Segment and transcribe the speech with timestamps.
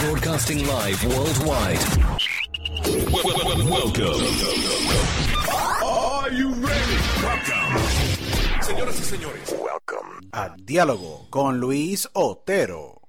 [0.00, 1.78] Broadcasting live worldwide.
[3.12, 4.22] Welcome.
[5.84, 6.96] Are you ready?
[7.22, 8.62] Welcome.
[8.62, 10.08] Señoras y señores, welcome.
[10.32, 13.00] a Diálogo con Luis Otero.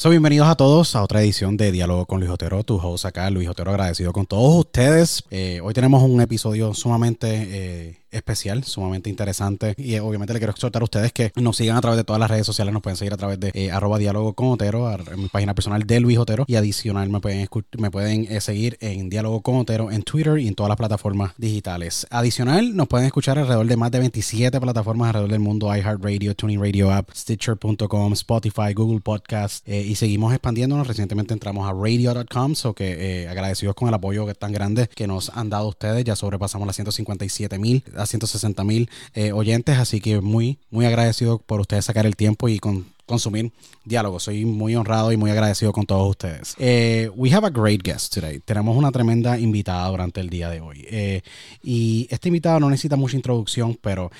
[0.00, 3.28] So, bienvenidos a todos a otra edición de Diálogo con Luis Otero, tu host acá,
[3.30, 5.24] Luis Otero, agradecido con todos ustedes.
[5.30, 10.52] Eh, hoy tenemos un episodio sumamente eh, especial, sumamente interesante y eh, obviamente le quiero
[10.52, 12.96] exhortar a ustedes que nos sigan a través de todas las redes sociales, nos pueden
[12.96, 16.00] seguir a través de eh, arroba diálogo con Otero, ar- en mi página personal de
[16.00, 20.02] Luis Otero y adicional me pueden, me pueden eh, seguir en Diálogo con Otero en
[20.02, 22.06] Twitter y en todas las plataformas digitales.
[22.10, 26.60] Adicional, nos pueden escuchar alrededor de más de 27 plataformas alrededor del mundo, iHeartRadio, Tuning
[26.60, 30.86] Radio App, Stitcher.com, Spotify, Google Podcast y seguimos expandiéndonos.
[30.86, 35.50] Recientemente entramos a radio.com, so que agradecidos con el apoyo tan grande que nos han
[35.50, 36.04] dado ustedes.
[36.04, 41.38] Ya sobrepasamos las 157 mil a 160 mil eh, oyentes, así que muy, muy agradecido
[41.38, 43.52] por ustedes sacar el tiempo y con consumir
[43.84, 44.20] diálogo.
[44.20, 46.54] Soy muy honrado y muy agradecido con todos ustedes.
[46.58, 48.38] Eh, we have a great guest today.
[48.40, 50.84] Tenemos una tremenda invitada durante el día de hoy.
[50.90, 51.22] Eh,
[51.62, 54.10] y esta invitada no necesita mucha introducción, pero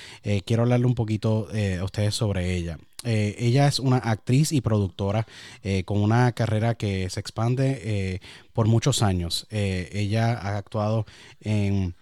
[0.43, 1.47] quiero hablarle un poquito
[1.79, 2.79] a ustedes sobre ella.
[3.03, 5.27] Ella es una actriz y productora
[5.85, 8.19] con una carrera que se expande
[8.53, 9.45] por muchos años.
[9.51, 11.05] Ella ha actuado
[11.41, 11.93] en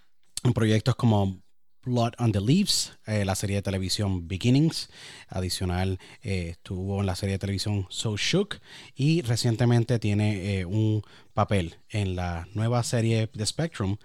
[0.54, 1.42] proyectos como
[1.88, 4.90] Blood on the Leaves, eh, la serie de televisión Beginnings.
[5.30, 8.60] Adicional, eh, estuvo en la serie de televisión So Shook.
[8.96, 11.02] Y recientemente tiene eh, un
[11.34, 13.98] papel en la nueva serie de Spectrum.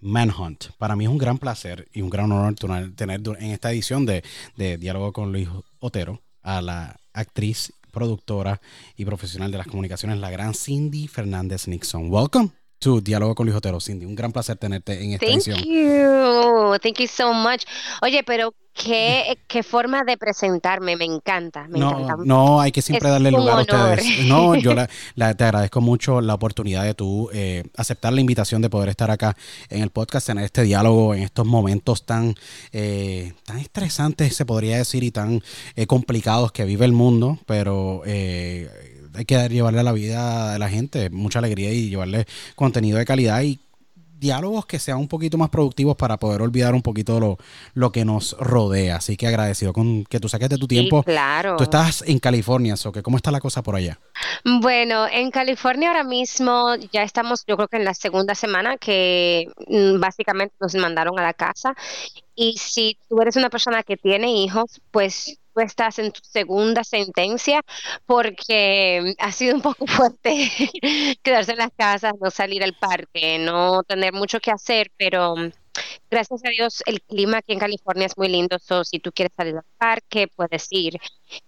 [0.00, 0.66] Manhunt.
[0.78, 4.22] Para mí es un gran placer y un gran honor tener, en esta edición de
[4.78, 5.48] Diálogo con Luis
[5.80, 8.60] Otero a la actriz, productora
[8.96, 12.12] y profesional de las comunicaciones, la gran Cindy Fernández Nixon.
[12.12, 14.06] Welcome to Diálogo con Luis Otero, Cindy.
[14.06, 15.58] Un gran placer tenerte en esta Thank edición.
[15.64, 16.78] you.
[16.82, 17.62] Thank you so much.
[18.02, 22.22] Oye, pero qué, qué forma de presentarme, me encanta, me No, encanta.
[22.24, 23.98] no, hay que siempre Es darle lugar a honor.
[23.98, 24.26] ustedes.
[24.26, 28.62] No, yo la- la- te agradezco mucho la oportunidad de tú eh, aceptar la invitación
[28.62, 29.36] de poder estar acá
[29.68, 32.34] en el podcast, tener este diálogo en estos momentos tan,
[32.72, 35.42] eh, tan estresantes, se podría decir, y tan
[35.74, 40.54] eh, complicados que vive el mundo, pero eh, hay que dar- llevarle a la vida
[40.54, 43.58] a la gente mucha alegría y llevarle contenido de calidad y
[44.20, 47.38] diálogos que sean un poquito más productivos para poder olvidar un poquito lo,
[47.74, 48.96] lo que nos rodea.
[48.96, 51.04] Así que agradecido con que tú saques de tu Sí, tiempo.
[51.04, 51.54] claro.
[51.56, 54.00] Tú estás en California, so que ¿cómo está la cosa por allá?
[54.60, 59.46] Bueno, en California ahora mismo ya estamos, yo creo que en la segunda semana que
[59.68, 61.74] mm, básicamente nos mandaron a la casa.
[62.34, 67.62] Y si tú eres una persona que tiene hijos, pues estás en tu segunda sentencia
[68.06, 70.50] porque ha sido un poco fuerte
[71.22, 75.50] quedarse en las casas, no salir al parque, no tener mucho que hacer, pero mm,
[76.10, 78.58] gracias a Dios el clima aquí en California es muy lindo.
[78.58, 80.98] So, si tú quieres salir al parque, puedes ir,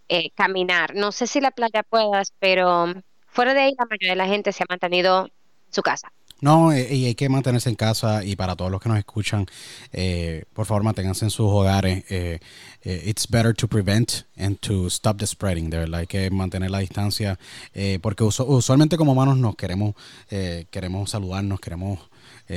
[0.08, 0.94] eh, caminar.
[0.94, 4.26] No sé si la playa puedas, pero mm, fuera de ahí la mayoría de la
[4.26, 5.32] gente se ha mantenido en
[5.72, 6.12] su casa.
[6.40, 9.46] No, y hay que mantenerse en casa y para todos los que nos escuchan,
[9.92, 12.04] eh, por favor manténganse en sus hogares.
[12.10, 12.38] Eh,
[12.82, 16.00] eh, it's better to prevent and to stop the spreading, de verdad.
[16.00, 17.38] Hay que mantener la distancia
[17.74, 19.94] eh, porque usu- usualmente como humanos nos queremos,
[20.30, 21.98] eh, queremos saludarnos, queremos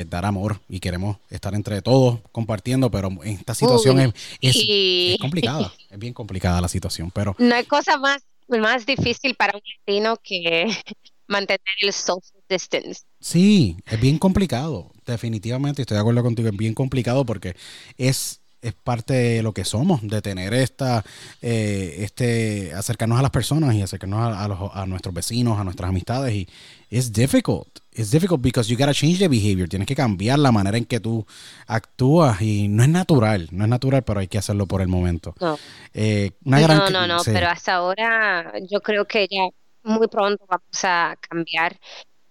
[0.10, 5.12] dar amor y queremos estar entre todos compartiendo, pero esta situación Uy, es, es, y-
[5.14, 9.54] es complicada, es bien complicada la situación, pero No hay cosa más, más difícil para
[9.56, 10.66] un latino que
[11.28, 13.04] mantener el social distance.
[13.20, 17.56] Sí, es bien complicado, definitivamente, estoy de acuerdo contigo, es bien complicado porque
[17.98, 21.06] es, es parte de lo que somos, de tener esta,
[21.42, 25.64] eh, este, acercarnos a las personas y acercarnos a, a los- a nuestros vecinos, a
[25.64, 26.50] nuestras amistades y
[26.90, 30.78] es difficult, it's difficult because you gotta change the behavior, tienes que cambiar la manera
[30.78, 31.26] en que tú
[31.66, 35.34] actúas y no es natural, no es natural, pero hay que hacerlo por el momento.
[35.40, 35.58] No.
[35.94, 37.32] Eh, una gran, No, no, no, sí.
[37.34, 39.48] pero hasta ahora yo creo que ya
[39.84, 41.78] muy pronto vamos a cambiar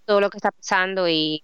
[0.04, 1.42] todo lo que está pasando y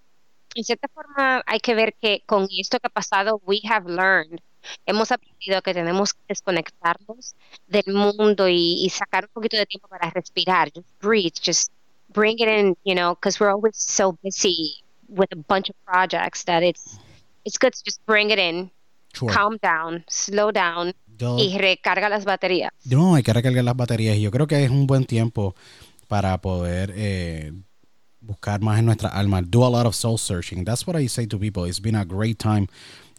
[0.54, 4.40] en cierta forma hay que ver que con esto que ha pasado, we have learned,
[4.86, 7.34] hemos aprendido que tenemos que desconectarnos
[7.66, 11.70] del mundo y, y sacar un poquito de tiempo para respirar, just breathe, just
[12.12, 16.44] bring it in, you know, because we're always so busy with a bunch of projects
[16.44, 16.98] that it's
[17.44, 18.70] it's good to just bring it in,
[19.14, 19.32] Sure.
[19.32, 22.70] calm down, slow down Yo- y recarga las baterías.
[22.84, 25.54] No, hay que recargar las baterías y yo creo que es un buen tiempo
[26.08, 27.52] para poder eh,
[28.28, 29.40] buscar más en nuestra alma.
[29.42, 30.64] Do a lot of soul searching.
[30.64, 31.64] That's what I say to people.
[31.64, 32.68] It's been a great time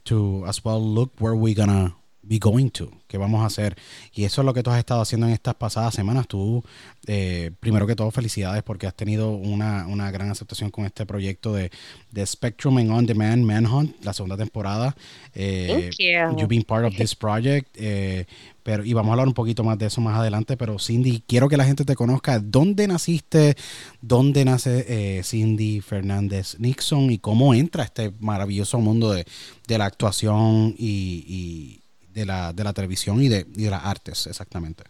[0.06, 1.96] to as well look where we're gonna
[2.30, 2.92] be going to?
[3.08, 3.76] ¿Qué vamos a hacer?
[4.14, 6.28] Y eso es lo que tú has estado haciendo en estas pasadas semanas.
[6.28, 6.64] Tú,
[7.08, 11.54] eh, primero que todo, felicidades porque has tenido una, una gran aceptación con este proyecto
[11.54, 11.72] de,
[12.12, 14.96] de, Spectrum en On Demand Manhunt, la segunda temporada.
[15.34, 16.40] Eh, Thank you.
[16.40, 17.68] You've been part of this project.
[17.76, 18.26] Eh,
[18.62, 20.56] pero, y vamos a hablar un poquito más de eso más adelante.
[20.56, 22.38] Pero Cindy, quiero que la gente te conozca.
[22.38, 23.56] ¿Dónde naciste?
[24.02, 27.10] ¿Dónde nace eh, Cindy Fernández Nixon?
[27.10, 29.26] ¿Y cómo entra este maravilloso mundo de,
[29.68, 31.82] de la actuación y, y
[32.20, 34.84] de la, de la televisión y de, y de las artes, exactamente?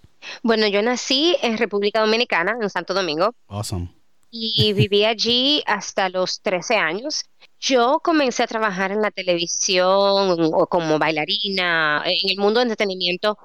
[0.44, 3.34] Bueno, yo nací en República Dominicana, en Santo Domingo.
[3.48, 3.90] Awesome.
[4.32, 7.26] Y viví allí hasta los 13 años.
[7.60, 13.38] Yo comencé a trabajar en la televisión o como bailarina, en el mundo de entretenimiento.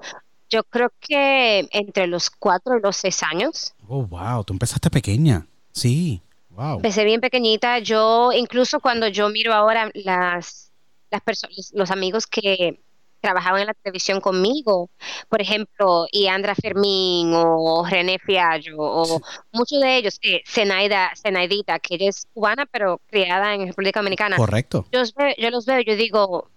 [0.49, 3.73] Yo creo que entre los 4 y los 6 años.
[3.87, 5.47] Oh, wow, tú empezaste pequeña.
[5.71, 6.75] Sí, wow.
[6.75, 7.79] Empecé bien pequeñita.
[7.79, 10.71] Yo, incluso cuando yo miro ahora las,
[11.09, 12.79] las personas, los amigos que
[13.25, 14.89] trabajaban en la televisión conmigo,
[15.29, 21.95] por ejemplo, Iandra Fermín o René Fiallo, o muchos de ellos, eh, Zenaida, Zenaidita, que
[21.95, 24.37] ella es cubana pero criada en República Dominicana.
[24.37, 24.85] Correcto.
[24.91, 26.49] Yo, los veo- yo los veo, yo digo,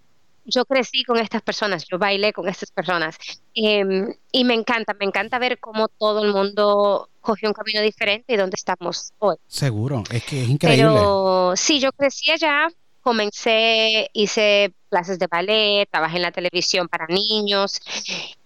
[0.45, 3.17] yo crecí con estas personas, yo bailé con estas personas.
[3.55, 8.33] Em, y me encanta, me encanta ver cómo todo el mundo cogió un camino diferente
[8.33, 9.35] y dónde estamos hoy.
[9.47, 10.83] Seguro, es que es increíble.
[10.93, 12.67] Pero sí, yo crecí allá,
[13.01, 17.81] comencé, hice clases de ballet, trabajé en la televisión para niños,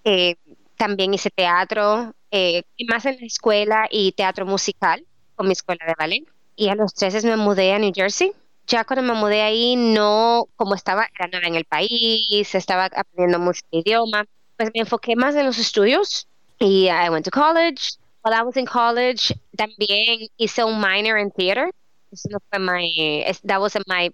[0.04, 0.36] eh,
[0.78, 5.06] también hice teatro, eh, más en la escuela y teatro musical
[5.36, 6.26] con mi escuela de ballet.
[6.56, 8.34] Y a los 13 me mudé a New Jersey.
[8.68, 13.40] Ya cuando me mudé ahí, no, como estaba, era nueva en el país, estaba aprendiendo
[13.40, 14.26] mucho idioma,
[14.58, 16.28] pues me enfoqué más en los estudios
[16.60, 17.98] y I went to college.
[18.24, 21.72] While I was in college, también hice un minor en theater.
[22.12, 24.12] Eso no fue my, that wasn't my,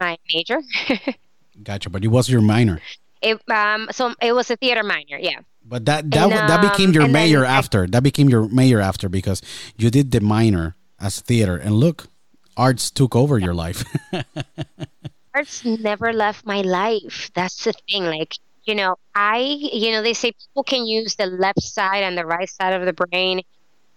[0.00, 0.60] my major.
[1.62, 2.80] Gotcha, but it was your minor.
[3.22, 5.40] It, um, so it was a theater minor, yeah.
[5.64, 7.86] But that that, And, that became your um, then major I- after.
[7.86, 9.42] That became your major after because
[9.76, 12.08] you did the minor as theater, and look,
[12.56, 13.84] arts took over your life.
[15.34, 17.30] arts never left my life.
[17.34, 18.04] That's the thing.
[18.04, 22.16] Like, you know, I, you know, they say people can use the left side and
[22.16, 23.42] the right side of the brain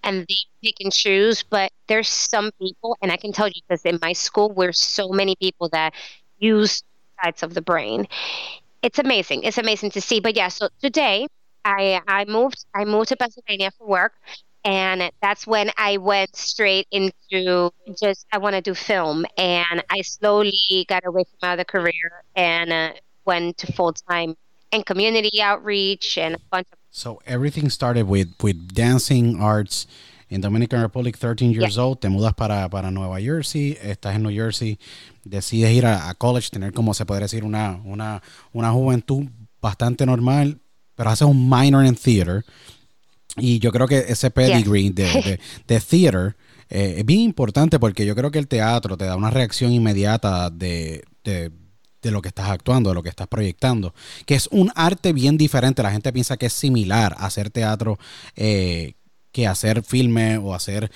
[0.04, 3.86] and they pick and choose, but there's some people, and I can tell you because
[3.86, 5.94] in my school, we're so many people that
[6.39, 6.83] use
[7.21, 8.07] sides of the brain.
[8.81, 9.44] It's amazing.
[9.44, 10.19] It's amazing to see.
[10.19, 11.27] But yeah, so today
[11.65, 14.13] I I moved I moved to Pennsylvania for work
[14.65, 17.71] and that's when I went straight into
[18.01, 22.24] just I want to do film, and I slowly got away from my other career
[22.36, 22.94] and uh,
[23.25, 24.36] went to full time
[24.71, 29.86] and community outreach and a bunch of so everything started with with dancing arts
[30.29, 31.17] in Dominican Republic.
[31.17, 34.79] 13 years old, te mudas para para Nueva Jersey, estás en New Jersey,
[35.23, 38.21] decides ir a, a college, tener como se podría decir una una
[38.51, 39.25] una juventud
[39.61, 40.59] bastante normal,
[40.95, 42.45] pero haces un minor en theater.
[43.37, 46.35] Y yo creo que ese pedigree de, de, de theater
[46.69, 50.49] eh, es bien importante porque yo creo que el teatro te da una reacción inmediata
[50.49, 51.51] de, de,
[52.01, 53.93] de, lo que estás actuando, de lo que estás proyectando,
[54.25, 55.83] que es un arte bien diferente.
[55.83, 57.99] La gente piensa que es similar a hacer teatro
[58.35, 58.95] eh,
[59.33, 60.89] que hacer filme o hacer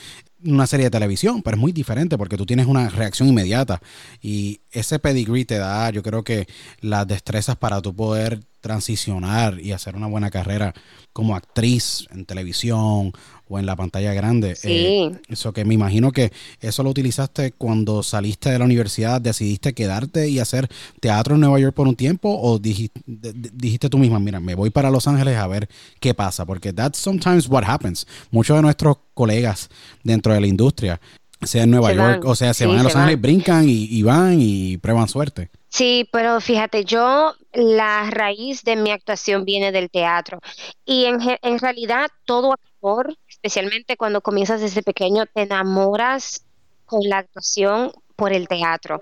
[0.45, 3.81] una serie de televisión, pero es muy diferente porque tú tienes una reacción inmediata.
[4.21, 6.47] Y ese pedigree te da, yo creo que
[6.79, 10.73] las destrezas para tú poder transicionar y hacer una buena carrera
[11.13, 13.11] como actriz en televisión
[13.49, 14.55] o en la pantalla grande.
[14.55, 14.67] Sí.
[14.71, 19.73] Eh, eso que me imagino que eso lo utilizaste cuando saliste de la universidad, decidiste
[19.73, 20.67] quedarte y hacer
[20.99, 24.69] teatro en Nueva York por un tiempo o dijiste, dijiste tú misma, mira, me voy
[24.69, 28.05] para Los Ángeles a ver qué pasa, porque that's sometimes what happens.
[28.31, 29.69] Muchos de nuestros colegas
[30.03, 30.99] dentro de la industria,
[31.41, 32.31] sea en Nueva Se York, van.
[32.31, 33.21] o sea, se Sí, van a se Los Ángeles, van.
[33.21, 35.49] brincan y, y van y prueban suerte.
[35.77, 40.39] Sí, pero fíjate, yo la raíz de mi actuación viene del teatro
[40.85, 46.45] y en, en realidad todo actor, especialmente cuando comienzas desde pequeño, te enamoras
[46.85, 49.01] con la actuación por el teatro.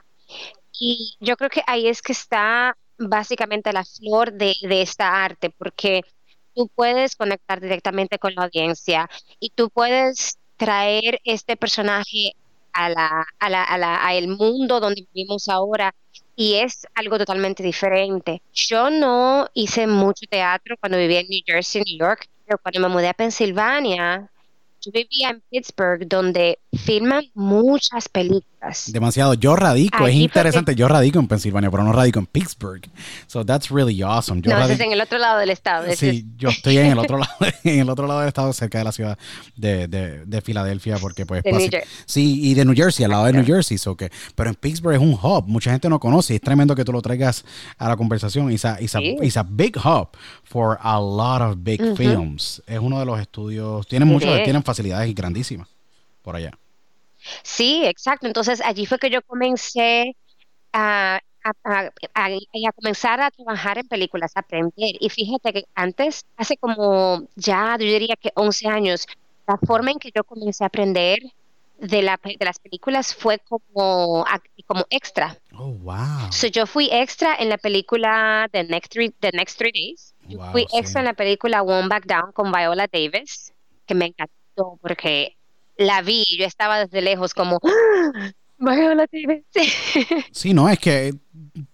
[0.79, 5.51] Y yo creo que ahí es que está básicamente la flor de, de esta arte,
[5.51, 6.01] porque
[6.53, 12.33] tú puedes conectar directamente con la audiencia y tú puedes traer este personaje
[12.73, 15.93] a la, a la, a la, a el mundo donde vivimos ahora
[16.35, 18.41] y es algo totalmente diferente.
[18.53, 22.89] Yo no hice mucho teatro cuando vivía en New Jersey, New York, pero cuando me
[22.89, 24.29] mudé a Pensilvania,
[24.81, 28.91] yo vivía en Pittsburgh, donde filman muchas películas.
[28.91, 29.35] Demasiado.
[29.35, 32.81] Yo radico, es interesante, yo radico en Pensilvania, pero no radico en Pittsburgh.
[33.27, 34.41] So that's really awesome.
[34.41, 35.85] no, es en el otro lado del estado.
[35.95, 38.83] Sí, yo estoy en el otro lado, en el otro lado del estado, cerca de
[38.83, 39.17] la ciudad
[39.55, 41.43] de, de, Filadelfia, porque pues...
[42.05, 43.77] sí, y de New Jersey, al lado de New Jersey.
[43.77, 46.83] So que, pero en Pittsburgh es un hub, mucha gente no conoce, es tremendo que
[46.83, 47.45] tú lo traigas
[47.77, 48.51] a la conversación.
[48.51, 50.09] It's a, it's a, big hub
[50.43, 52.61] for a lot of big films.
[52.65, 55.67] Es uno de los estudios, tienen muchos, tienen facilidades grandísimas
[56.21, 56.51] por allá.
[57.43, 58.27] Sí, exacto.
[58.27, 60.15] Entonces allí fue que yo comencé
[60.73, 61.19] a,
[62.75, 64.95] comenzar a trabajar en películas, a aprender.
[64.99, 69.07] Y fíjate que antes, hace como ya, yo diría que 11 años,
[69.47, 71.19] la forma en que yo comencé a aprender
[71.77, 74.25] de, la, de las películas fue como,
[74.65, 75.37] como extra.
[75.53, 76.31] Oh, wow.
[76.31, 80.13] So, yo fui extra en la película The Next Three, The Next Three Days.
[80.51, 83.53] fui extra en la película One Back Down con Viola Davis,
[83.85, 85.37] que me encantó porque
[85.77, 88.31] la vi, yo estaba desde lejos como, ¡Ah!
[90.31, 91.13] Sí, no, es que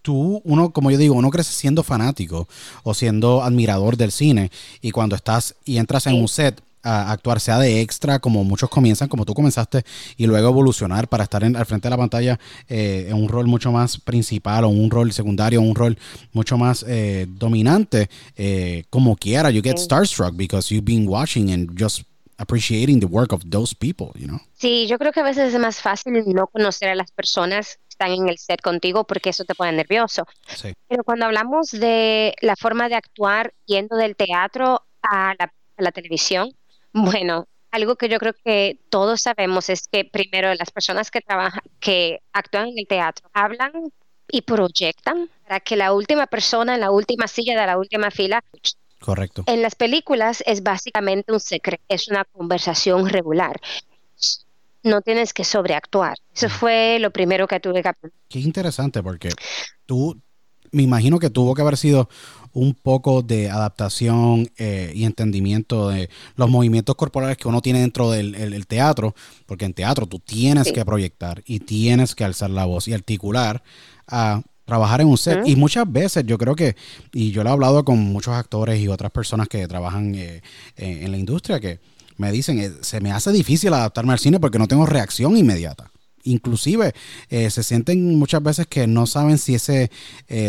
[0.02, 2.48] tú, uno, como yo digo, uno crece siendo fanático
[2.82, 7.38] o siendo admirador del cine y cuando estás y entras en un set a actuar,
[7.38, 9.84] sea de extra, como muchos comienzan, como tú comenzaste,
[10.16, 13.46] y luego evolucionar para estar en, al frente de la pantalla eh, en un rol
[13.46, 15.96] mucho más principal o un rol secundario, un rol
[16.32, 21.70] mucho más eh, dominante, eh, como quiera, you get starstruck because you've been watching and
[21.80, 22.02] just
[22.38, 24.40] appreciating the work of those people, you know?
[24.54, 27.88] Sí, yo creo que a veces es más fácil no conocer a las personas que
[27.90, 30.26] están en el set contigo porque eso te pone nervioso.
[30.46, 30.72] Sí.
[30.88, 35.92] Pero cuando hablamos de la forma de actuar yendo del teatro a la, a la
[35.92, 36.52] televisión,
[36.92, 41.62] bueno, algo que yo creo que todos sabemos es que primero las personas que trabajan,
[41.80, 43.72] que actúan en el teatro, hablan
[44.30, 48.44] y proyectan para que la última persona en la última silla de la última fila
[49.02, 49.44] Correcto.
[49.46, 53.60] En las películas es básicamente un secreto, es una conversación regular.
[54.84, 56.16] No tienes que sobreactuar.
[56.34, 58.18] Eso fue lo primero que tuve que aprender.
[58.28, 59.30] Qué interesante, porque
[59.86, 60.20] tú,
[60.70, 62.08] me imagino que tuvo que haber sido
[62.52, 68.10] un poco de adaptación eh, y entendimiento de los movimientos corporales que uno tiene dentro
[68.10, 69.14] del teatro,
[69.46, 73.62] porque en teatro tú tienes que proyectar y tienes que alzar la voz y articular
[74.06, 74.42] a
[74.72, 75.40] trabajar en un set.
[75.44, 76.76] Y muchas veces yo creo que,
[77.12, 80.40] y yo lo he hablado con muchos actores y otras personas que trabajan eh,
[80.76, 81.78] en la industria, que
[82.16, 85.90] me dicen, eh, se me hace difícil adaptarme al cine porque no tengo reacción inmediata.
[86.24, 86.94] Inclusive
[87.28, 89.90] eh, se sienten muchas veces que no saben si ese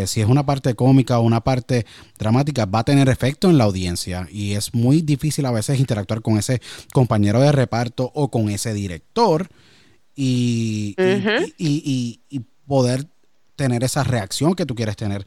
[0.06, 1.86] si es una parte cómica o una parte
[2.18, 6.22] dramática va a tener efecto en la audiencia y es muy difícil a veces interactuar
[6.22, 6.62] con ese
[6.94, 9.50] compañero de reparto o con ese director
[10.16, 10.96] y,
[11.58, 13.13] y, y poder
[13.56, 15.26] tener esa reacción que tú quieres tener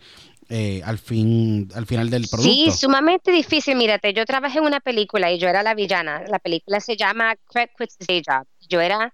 [0.48, 2.52] eh, al fin al final del producto.
[2.52, 3.76] Sí, sumamente difícil.
[3.76, 6.22] Mírate, yo trabajé en una película y yo era la villana.
[6.28, 8.46] La película se llama Craig Quits the Job.
[8.68, 9.12] Yo era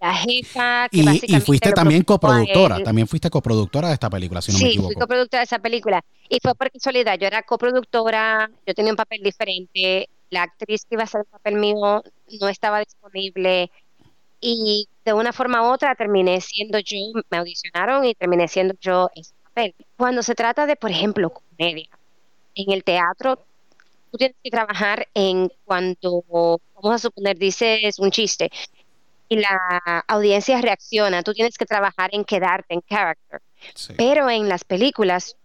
[0.00, 4.52] la jefa que y, y fuiste también coproductora, también fuiste coproductora de esta película, si
[4.52, 4.88] no me equivoco.
[4.88, 6.04] Sí, fui coproductora de esa película.
[6.28, 10.96] Y fue por casualidad, yo era coproductora, yo tenía un papel diferente, la actriz que
[10.96, 12.02] iba a hacer el papel mío
[12.40, 13.70] no estaba disponible
[14.46, 16.98] y de una forma u otra terminé siendo yo,
[17.30, 19.74] me audicionaron y terminé siendo yo ese papel.
[19.96, 21.88] Cuando se trata de, por ejemplo, comedia,
[22.54, 23.42] en el teatro,
[24.10, 28.50] tú tienes que trabajar en cuanto, vamos a suponer, dices un chiste
[29.30, 33.40] y la audiencia reacciona, tú tienes que trabajar en quedarte en character.
[33.96, 35.36] Pero en las películas,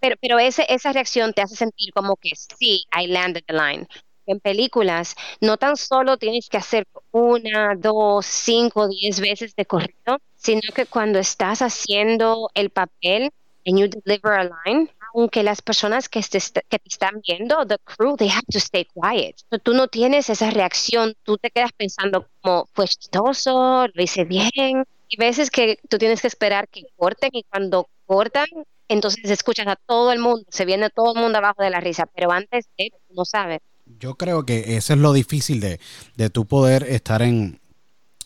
[0.00, 3.86] pero, pero ese, esa reacción te hace sentir como que sí, I landed the line
[4.32, 10.20] en películas no tan solo tienes que hacer una, dos, cinco, diez veces de corrido,
[10.36, 13.32] sino que cuando estás haciendo el papel
[13.66, 17.76] and you deliver a line, aunque las personas que te, que te están viendo, the
[17.84, 19.36] crew, they have to stay quiet.
[19.62, 24.84] Tú no tienes esa reacción, tú te quedas pensando como fue chistoso, lo hice bien.
[25.08, 28.46] Y veces que tú tienes que esperar que corten y cuando cortan,
[28.88, 32.06] entonces escuchas a todo el mundo, se viene todo el mundo abajo de la risa,
[32.14, 33.60] pero antes de, no sabes.
[34.00, 35.80] Yo creo que eso es lo difícil de,
[36.16, 37.60] de tú poder estar en,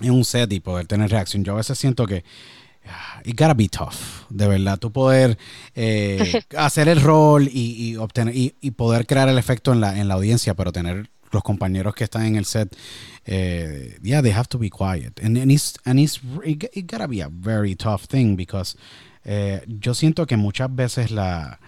[0.01, 1.45] un set y poder tener reacción.
[1.45, 2.25] Yo a veces siento que
[2.87, 4.79] ah, it gotta be tough, de verdad.
[4.79, 5.39] Tú poder
[5.75, 10.15] eh, hacer el rol y, obtener y, poder crear el efecto en la, en la
[10.15, 12.77] audiencia, pero tener los compañeros que están en el set,
[13.25, 15.19] eh, yeah, they have to be quiet.
[15.23, 18.77] And, and, it's, and it's, it, gotta be a very tough thing because
[19.25, 21.59] eh, yo siento que muchas veces la,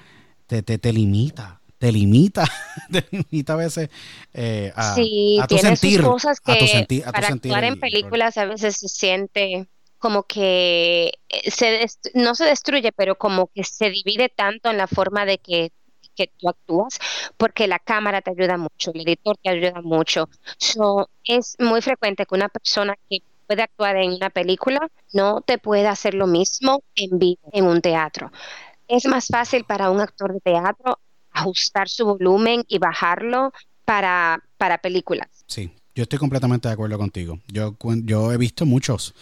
[0.47, 2.45] te, te, te limita te limita,
[2.91, 3.91] te limita a veces
[4.33, 6.01] eh, a, sí, a tu tiene sentir.
[6.01, 11.87] Sus cosas que para actuar en películas a veces se siente como que eh, se
[12.15, 15.73] no se destruye, pero como que se divide tanto en la forma de que
[16.15, 16.99] que tú actúas,
[17.37, 20.29] porque la cámara te ayuda mucho, el editor te ayuda mucho.
[20.59, 25.59] So, es muy frecuente que una persona que puede actuar en una película no te
[25.59, 28.31] pueda hacer lo mismo en vivo, en un teatro.
[28.89, 30.99] Es más fácil para un actor de teatro
[31.35, 33.53] ajustar su volumen y bajarlo
[33.85, 35.29] para, para películas.
[35.47, 37.39] Sí, yo estoy completamente de acuerdo contigo.
[37.49, 39.15] Yo, yo he visto muchos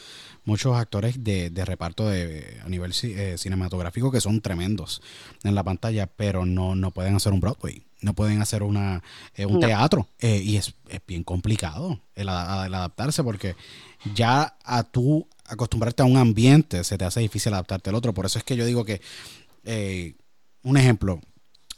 [0.45, 5.03] muchos actores de, de reparto de, a nivel eh, cinematográfico que son tremendos
[5.45, 9.03] en la pantalla, pero no, no pueden hacer un Broadway, no pueden hacer una,
[9.35, 10.09] eh, un teatro.
[10.19, 13.57] Eh, y es, es, bien complicado el, adaptarse porque
[14.15, 18.13] ya a tú acostumbrarte a un ambiente se te hace difícil adaptarte al otro.
[18.15, 19.01] Por eso es que yo digo que,
[20.63, 21.21] un ejemplo,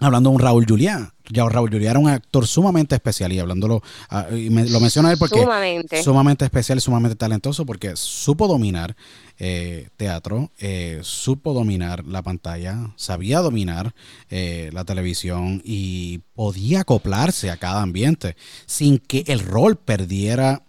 [0.00, 1.14] hablando de un Raúl Juliá.
[1.30, 5.10] Ya Raúl Juliá era un actor sumamente especial y hablándolo, ah, y me, lo menciona
[5.10, 6.02] él porque sumamente.
[6.02, 8.94] sumamente especial y sumamente talentoso porque supo dominar
[9.38, 13.94] eh, teatro, eh, supo dominar la pantalla, sabía dominar
[14.28, 18.36] eh, la televisión y podía acoplarse a cada ambiente
[18.66, 20.62] sin que el rol perdiera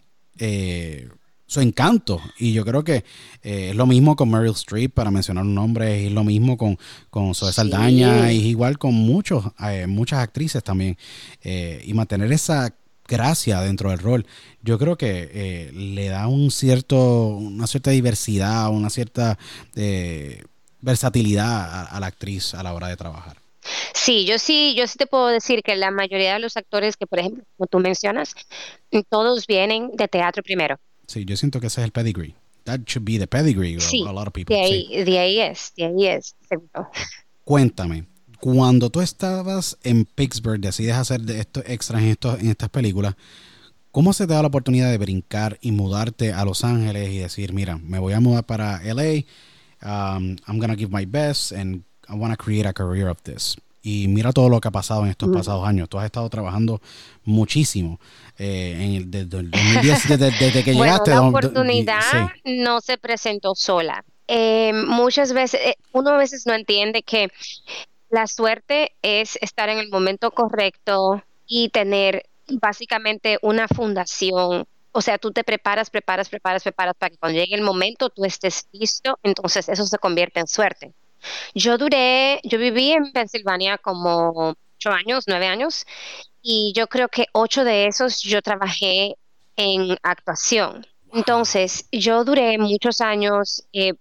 [1.56, 2.22] su encanto.
[2.38, 3.06] Y yo creo que
[3.42, 6.78] eh, es lo mismo con Meryl Streep, para mencionar un nombre, es lo mismo con,
[7.10, 10.98] con Zoe Saldaña, y igual con muchos, eh, muchas actrices también.
[11.44, 12.76] Eh, y mantener esa
[13.08, 14.26] gracia dentro del rol,
[14.62, 19.38] yo creo que le da un cierto, una cierta diversidad, una cierta
[20.82, 23.38] versatilidad a, la actriz a la hora de trabajar.
[23.94, 27.06] Sí, yo sí, yo sí te puedo decir que la mayoría de los actores que,
[27.06, 28.36] por ejemplo, como tú mencionas,
[29.10, 30.80] todos vienen de teatro primero.
[31.08, 32.36] Sí, yo siento que ese es el pedigree.
[32.64, 34.56] That should be the pedigree sí, a lot of people.
[34.56, 35.04] De ahí, sí.
[35.04, 36.36] de ahí es, de ahí es.
[37.44, 38.06] Cuéntame,
[38.40, 43.16] cuando tú estabas en Pittsburgh, decides hacer de estos extras en, estos, en estas películas,
[43.92, 47.54] ¿cómo se te da la oportunidad de brincar y mudarte a Los Ángeles y decir,
[47.54, 49.26] mira, me voy a mudar para LA,
[49.84, 53.22] um, I'm going to give my best and I want to create a career of
[53.24, 53.58] this?
[53.86, 55.34] Y mira todo lo que ha pasado en estos mm.
[55.34, 55.88] pasados años.
[55.88, 56.82] Tú has estado trabajando
[57.24, 58.00] muchísimo
[58.36, 61.12] eh, en el, desde el 2010, desde, que llegaste.
[61.12, 62.02] La oportunidad
[62.44, 64.04] no se presentó sola.
[64.28, 67.30] Eh, muchas veces, eh, uno a veces no entiende que
[68.10, 72.26] la suerte es estar en el momento correcto y tener
[72.60, 74.66] básicamente una fundación.
[74.94, 78.26] O sea, tú te preparas, preparas, preparas, preparas para que cuando llegue el momento tú
[78.26, 80.96] estés listo, entonces eso se convierte en suerte.
[81.54, 85.86] Yo duré, yo viví en Pensilvania como ocho años, nueve años,
[86.42, 89.16] y yo creo que ocho de esos yo trabajé
[89.56, 90.86] en actuación.
[91.14, 93.94] Entonces, yo duré muchos años eh,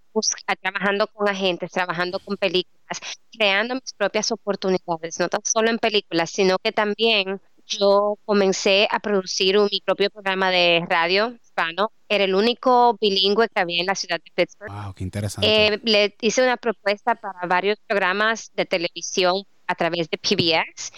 [0.61, 2.99] trabajando con agentes, trabajando con películas,
[3.31, 8.99] creando mis propias oportunidades, no tan solo en películas, sino que también yo comencé a
[8.99, 11.91] producir un, mi propio programa de radio hispano.
[12.09, 14.71] Era el único bilingüe que había en la ciudad de Pittsburgh.
[14.71, 15.47] Wow, qué interesante.
[15.47, 20.91] Eh, le hice una propuesta para varios programas de televisión a través de PBS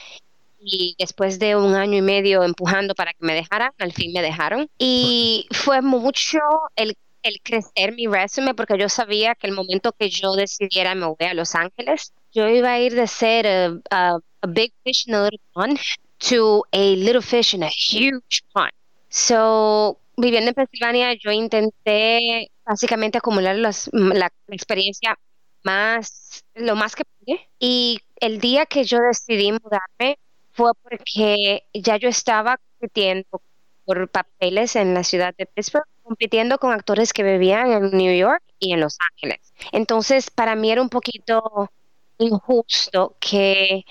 [0.60, 4.22] y después de un año y medio empujando para que me dejaran, al fin me
[4.22, 4.68] dejaron.
[4.78, 6.40] Y fue mucho
[6.76, 11.06] el, el crecer mi resumen porque yo sabía que el momento que yo decidiera me
[11.06, 13.48] voy a Los Ángeles, yo iba a ir de ser
[13.92, 15.80] a, a big fish in a little pond
[16.20, 18.72] to a little fish in a huge pond.
[19.10, 25.18] So, viviendo en Pensilvania, yo intenté básicamente acumular la, experiencia
[25.64, 27.48] más, lo más que pude.
[27.60, 30.18] Y el día que yo decidí mudarme
[30.52, 33.42] fue porque ya yo estaba compitiendo
[33.86, 38.44] por papeles en la ciudad de Pittsburgh, compitiendo con actores que vivían en New York
[38.60, 39.54] y en Los Ángeles.
[39.72, 41.72] Entonces, para mí era un poquito
[42.18, 43.86] injusto que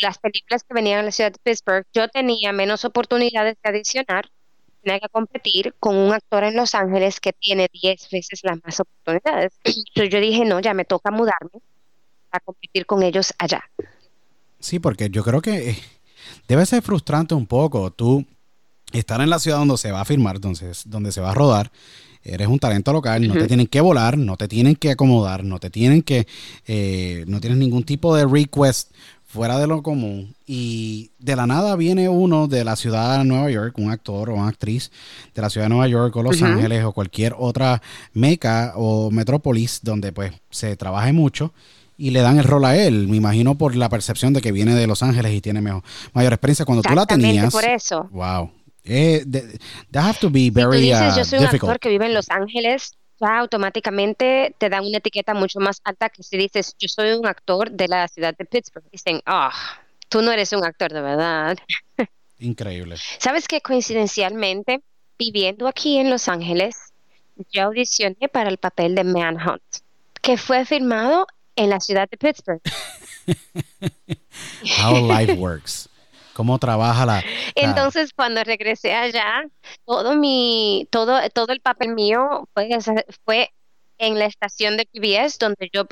[0.00, 4.30] las películas que venían a la ciudad de Pittsburgh, yo tenía menos oportunidades de adicionar,
[4.82, 8.80] tenía que competir con un actor en Los Ángeles que tiene 10 veces las más
[8.80, 9.52] oportunidades.
[9.64, 11.60] Entonces yo dije, no, ya me toca mudarme
[12.30, 13.62] a competir con ellos allá.
[14.58, 15.78] Sí, porque yo creo que eh,
[16.48, 18.24] debe ser frustrante un poco tú
[18.92, 21.70] estar en la ciudad donde se va a filmar, entonces, donde se va a rodar
[22.24, 25.58] eres un talento local, no te tienen que volar, no te tienen que acomodar, no
[25.58, 26.26] te tienen que,
[26.66, 28.92] eh, no tienes ningún tipo de request
[29.32, 30.34] fuera de lo común.
[30.46, 34.34] Y de la nada viene uno de la ciudad de Nueva York, un actor o
[34.34, 34.92] una actriz
[35.34, 37.80] de la ciudad de Nueva York o Los Ángeles o cualquier otra
[38.12, 41.54] meca o metrópolis donde pues se trabaje mucho
[41.96, 43.08] y le dan el rol a él.
[43.08, 46.34] Me imagino por la percepción de que viene de Los Ángeles y tiene mejor, mayor
[46.34, 46.66] experiencia.
[46.66, 47.50] Cuando tú la tenías.
[47.52, 48.08] por eso.
[48.10, 48.50] Wow.
[48.84, 49.24] Eh,
[49.92, 52.14] that have to be very si tú dices, yo soy un actor que vive en
[52.14, 56.88] Los Ángeles, ya automáticamente te dan una etiqueta mucho más alta que si dices, yo
[56.88, 58.84] soy un actor de la ciudad de Pittsburgh.
[58.90, 61.56] Dicen, ah, oh, tú no eres un actor de verdad.
[62.38, 62.96] Increíble.
[63.18, 64.82] ¿Sabes que coincidencialmente,
[65.18, 66.92] viviendo aquí en Los Ángeles,
[67.52, 69.62] yo audicioné para el papel de Manhunt,
[70.20, 72.60] que fue filmado en la ciudad de Pittsburgh.
[74.82, 75.88] how life works.
[76.34, 79.44] ¿Cómo trabaja la, Entonces, cuando regresé allá,
[79.84, 82.68] todo mi, todo, todo el papel mío fue,
[83.24, 83.50] fue
[83.98, 85.86] en la estación de PBS donde yo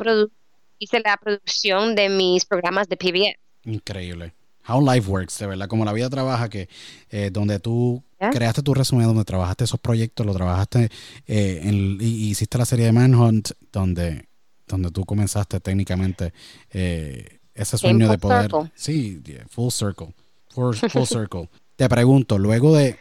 [0.78, 3.38] hice la producción de mis programas de PBS.
[3.64, 4.34] Increíble.
[4.66, 6.68] How life works, de verdad, como la vida trabaja, que
[7.10, 10.90] eh, donde tú creaste tu resumen, donde trabajaste esos proyectos, lo trabajaste
[11.26, 14.28] eh, y hiciste la serie de Manhunt, donde,
[14.66, 16.32] donde tú comenzaste técnicamente
[16.70, 18.50] eh, ese sueño de poder.
[18.74, 20.14] Sí, full circle.
[20.50, 20.74] Full,
[21.06, 21.48] circle.
[21.76, 22.96] Te pregunto, luego de,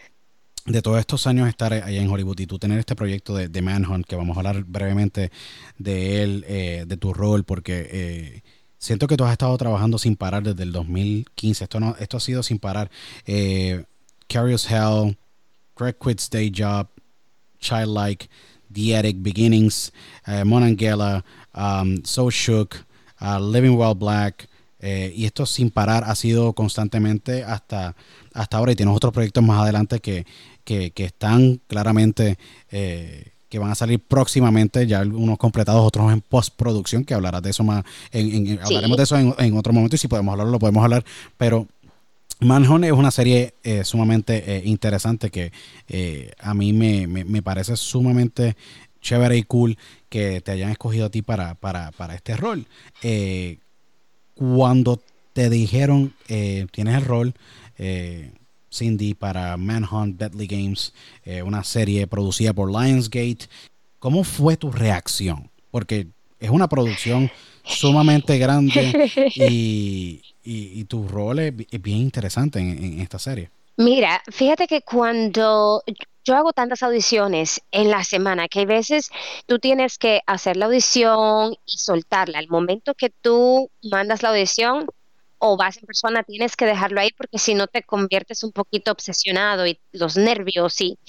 [0.65, 3.61] de todos estos años estar allá en Hollywood y tú tener este proyecto de, de
[3.61, 5.31] Manhunt, que vamos a hablar brevemente
[5.77, 6.45] de él,
[6.87, 8.41] de tu rol, porque
[8.79, 11.65] Siento que tú has estado trabajando sin parar desde el 2015.
[11.65, 12.89] Esto, no, esto ha sido sin parar.
[13.25, 13.83] Eh,
[14.29, 15.17] Curious Hell,
[15.75, 16.87] Greg Quits Day Job,
[17.59, 18.29] Childlike,
[18.71, 19.91] The Attic, Beginnings,
[20.27, 22.85] uh, Monangela, um, So Shook,
[23.21, 24.47] uh, Living Well Black.
[24.79, 27.95] Eh, y esto sin parar ha sido constantemente hasta,
[28.33, 28.71] hasta ahora.
[28.71, 30.25] Y tienes otros proyectos más adelante que,
[30.63, 32.37] que, que están claramente
[32.71, 37.49] eh, que van a salir próximamente, ya unos completados, otros en postproducción, que hablarás de
[37.49, 40.83] eso más, en, hablaremos de eso en, otro momento y si podemos hablarlo, lo podemos
[40.83, 41.03] hablar,
[41.35, 41.67] pero
[42.41, 45.51] Manhunt es una serie eh, sumamente interesante que
[46.39, 48.55] a mí me, me, parece sumamente
[49.01, 52.67] chévere y cool que te hayan escogido a ti para, para, para este rol.
[54.39, 55.01] Cuando
[55.33, 57.33] te dijeron, tienes el rol,
[58.71, 60.93] Cindy para Manhunt Deadly Games,
[61.25, 63.47] eh, una serie producida por Lionsgate.
[63.99, 65.49] ¿Cómo fue tu reacción?
[65.71, 66.07] Porque
[66.39, 67.29] es una producción
[67.63, 73.49] sumamente grande y, tu rol es, bien interesante en, esta serie.
[73.77, 75.83] Mira, fíjate que cuando
[76.29, 79.09] yo hago tantas audiciones en la semana que hay veces
[79.47, 82.37] tú tienes que hacer la audición y soltarla.
[82.37, 84.85] Al momento que tú mandas la audición,
[85.39, 88.91] o vas en persona, tienes que dejarlo ahí porque si no te conviertes un poquito
[88.91, 90.99] obsesionado y los nervios y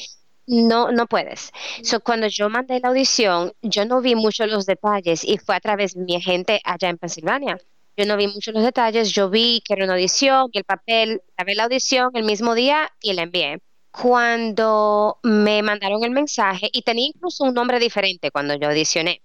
[0.47, 1.53] no, no puedes.
[1.83, 5.61] So, cuando yo mandé la audición, yo no vi mucho los detalles y fue a
[5.61, 7.61] través de mi agente allá en Pensilvania.
[7.95, 11.21] Yo no vi mucho los detalles, yo vi que era una audición y el papel,
[11.37, 13.61] grabé la audición el mismo día y la envié.
[13.91, 19.23] Cuando me mandaron el mensaje, y tenía incluso un nombre diferente cuando yo audicioné.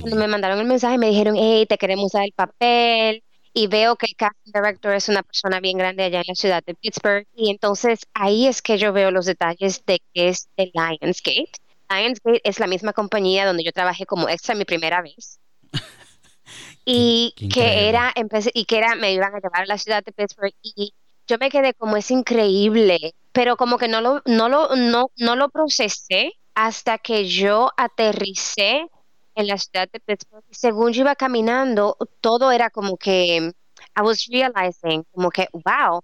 [0.00, 3.22] Cuando me mandaron el mensaje, me dijeron, hey, te queremos dar el papel,
[3.56, 6.62] y veo que el casting director es una persona bien grande allá en la ciudad
[6.62, 10.70] de Pittsburgh y entonces ahí es que yo veo los detalles de que es de
[10.74, 11.52] Lionsgate.
[11.88, 15.40] Lionsgate es la misma compañía donde yo trabajé como extra mi primera vez.
[16.84, 18.12] y que era
[18.52, 20.92] y que era me iban a llevar a la ciudad de Pittsburgh y
[21.26, 25.36] yo me quedé como es increíble, pero como que no lo no lo no no
[25.36, 28.88] lo procesé hasta que yo aterricé
[29.34, 30.42] en la ciudad de Pittsburgh.
[30.50, 33.52] Según yo iba caminando, todo era como que
[33.94, 36.00] I was realizing como que wow,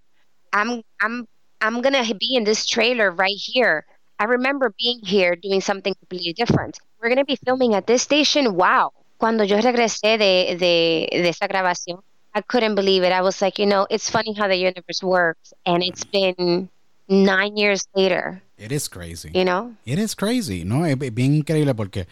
[0.53, 1.27] I'm I'm
[1.63, 3.87] I'm gonna be in this trailer right here.
[4.19, 6.77] I remember being here doing something completely different.
[7.01, 8.57] We're gonna be filming at this station.
[8.57, 8.93] Wow.
[9.17, 12.03] Cuando yo regresé de, de, de esa grabación,
[12.35, 13.13] I couldn't believe it.
[13.13, 16.69] I was like, you know, it's funny how the universe works, and it's been
[17.09, 18.43] nine years later.
[18.57, 19.31] It is crazy.
[19.35, 19.75] You know?
[19.85, 20.65] It is crazy.
[20.65, 22.07] No, es bien increíble porque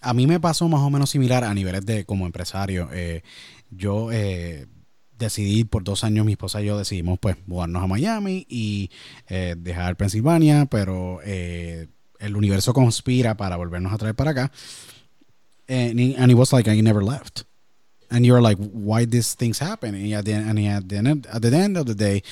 [0.00, 2.88] a mí me pasó más o menos similar a niveles de como empresario.
[2.92, 3.22] Eh,
[3.70, 4.66] yo eh,
[5.18, 8.90] decidí por dos años, mi esposa y yo decidimos pues mudarnos a Miami y
[9.28, 14.52] eh, dejar Pensilvania, pero el universo conspira para volvernos a traer para acá.
[15.66, 17.44] And, and it was like I never left.
[18.10, 19.94] And you're like, why these things happen?
[19.94, 22.22] And at the, and at the, end, at the end of the day,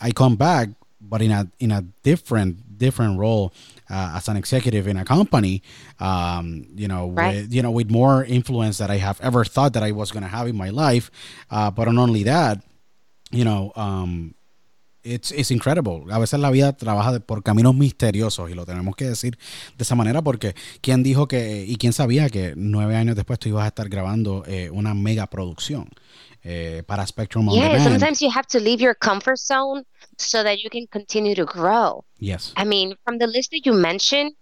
[0.00, 0.68] I come back,
[1.00, 3.52] but in a in a different different role.
[3.88, 5.62] uh, as an executive in a company,
[6.00, 7.36] um, you know, right.
[7.36, 10.22] with, you know, with more influence that I have ever thought that I was going
[10.22, 11.10] to have in my life.
[11.50, 12.62] Uh, but not only that,
[13.30, 14.34] you know, um,
[15.06, 16.04] it's, it's incredible.
[16.10, 19.38] A veces la vida trabaja por caminos misteriosos y lo tenemos que decir
[19.76, 23.48] de esa manera porque quién dijo que y quién sabía que nueve años después tú
[23.48, 25.88] ibas a estar grabando eh, una mega producción
[26.42, 29.84] eh, para Spectrum on yeah, sometimes you have to leave your comfort zone
[30.18, 32.04] so that you can continue to grow.
[32.18, 32.52] Yes.
[32.56, 34.32] I mean, from the list that you mentioned,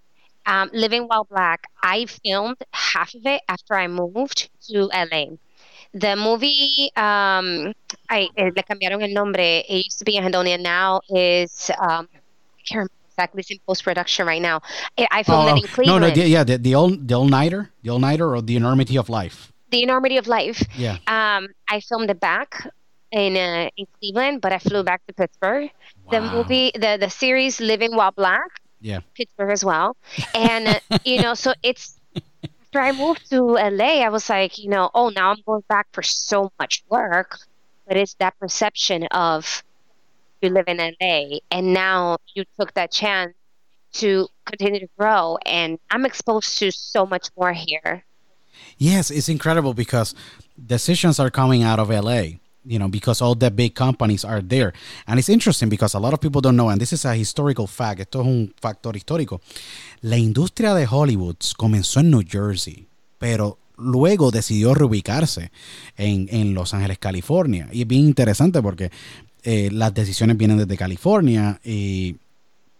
[0.46, 5.36] um, Living While Black, I filmed half of it after I moved to LA.
[5.94, 7.72] The movie, um,
[8.10, 9.60] I, eh, le cambiaron el nombre.
[9.68, 10.60] It used to be in Hedonia.
[10.60, 13.40] Now is, um, I can't remember exactly.
[13.40, 14.60] It's in post production right now.
[14.98, 16.00] I filmed it in Cleveland.
[16.02, 18.56] No, no, the, yeah, the, the old, the all nighter, the all nighter, or the
[18.56, 19.52] enormity of life.
[19.70, 20.62] The enormity of life.
[20.76, 20.98] Yeah.
[21.06, 22.66] Um, I filmed it back
[23.14, 25.70] in uh, in Cleveland, but I flew back to Pittsburgh.
[26.04, 26.10] Wow.
[26.10, 29.96] The movie, the the series Living While Black, yeah, Pittsburgh as well,
[30.34, 31.93] and uh, you know, so it's
[32.74, 35.86] after I moved to LA, I was like, you know, oh, now I'm going back
[35.92, 37.38] for so much work.
[37.86, 39.62] but it's that perception of
[40.40, 43.34] you live in LA and now you took that chance
[43.92, 48.04] to continue to grow and I'm exposed to so much more here.
[48.78, 50.14] Yes, it's incredible because
[50.66, 52.40] decisions are coming out of LA.
[52.66, 54.72] You know, because all the big companies are there.
[55.06, 57.66] And it's interesting because a lot of people don't know, and this is a historical
[57.66, 59.40] fact, esto es un factor histórico.
[60.00, 62.86] La industria de Hollywood comenzó en New Jersey,
[63.18, 65.50] pero luego decidió reubicarse
[65.96, 67.68] en, en Los Ángeles, California.
[67.72, 68.90] Y es bien interesante porque
[69.42, 72.16] eh, las decisiones vienen desde California y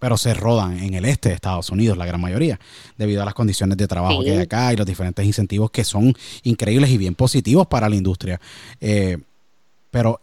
[0.05, 2.61] pero se rodan en el este de Estados Unidos, la gran mayoría,
[2.99, 6.15] debido a las condiciones de trabajo que hay acá y los diferentes incentivos que son
[6.43, 8.39] increíbles y bien positivos para la industria.
[8.83, 9.17] Eh,
[9.95, 10.21] pero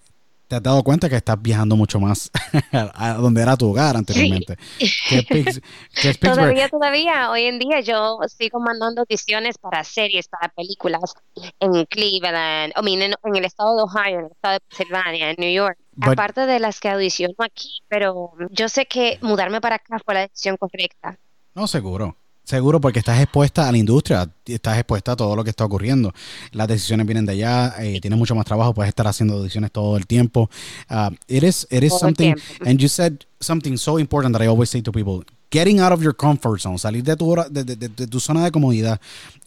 [0.50, 2.30] te has dado cuenta que estás viajando mucho más
[2.74, 4.58] a donde era tu hogar anteriormente.
[6.22, 11.14] todavía, todavía, hoy en día yo sigo mandando audiciones para series, para películas
[11.62, 15.36] en Cleveland, I mean, en, el estado de Ohio, en el estado de Pennsylvania, en
[15.40, 15.78] New York.
[16.02, 20.22] aparte de las que audiciono aquí, pero yo sé que mudarme para acá fue la
[20.22, 21.18] decisión correcta.
[21.56, 22.18] No, seguro.
[22.44, 26.12] Seguro, porque estás expuesta a la industria, estás expuesta a todo lo que está ocurriendo.
[26.52, 29.96] Las decisiones vienen de allá, eh, tienes mucho más trabajo, puedes estar haciendo decisiones todo
[29.96, 30.50] el tiempo.
[30.90, 32.34] Uh, it is, it is something,
[32.66, 36.02] and you said something so important that I always say to people: getting out of
[36.02, 39.00] your comfort zone, salir de tu, de, de, de, tu zona de comodidad,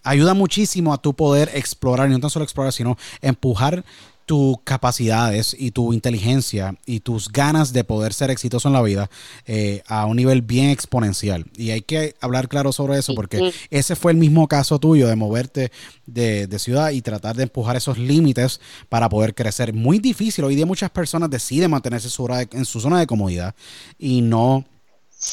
[0.04, 3.84] ayuda muchísimo a tu poder explorar, y no tan solo explorar, sino empujar
[4.26, 9.10] tus capacidades y tu inteligencia y tus ganas de poder ser exitoso en la vida
[9.46, 11.44] eh, a un nivel bien exponencial.
[11.56, 15.16] Y hay que hablar claro sobre eso porque ese fue el mismo caso tuyo de
[15.16, 15.70] moverte
[16.06, 19.74] de, ciudad y tratar de empujar esos límites para poder crecer.
[19.74, 20.44] Muy difícil.
[20.44, 22.08] Hoy día muchas personas deciden mantenerse
[22.52, 23.54] en su zona de comodidad
[23.98, 24.64] y no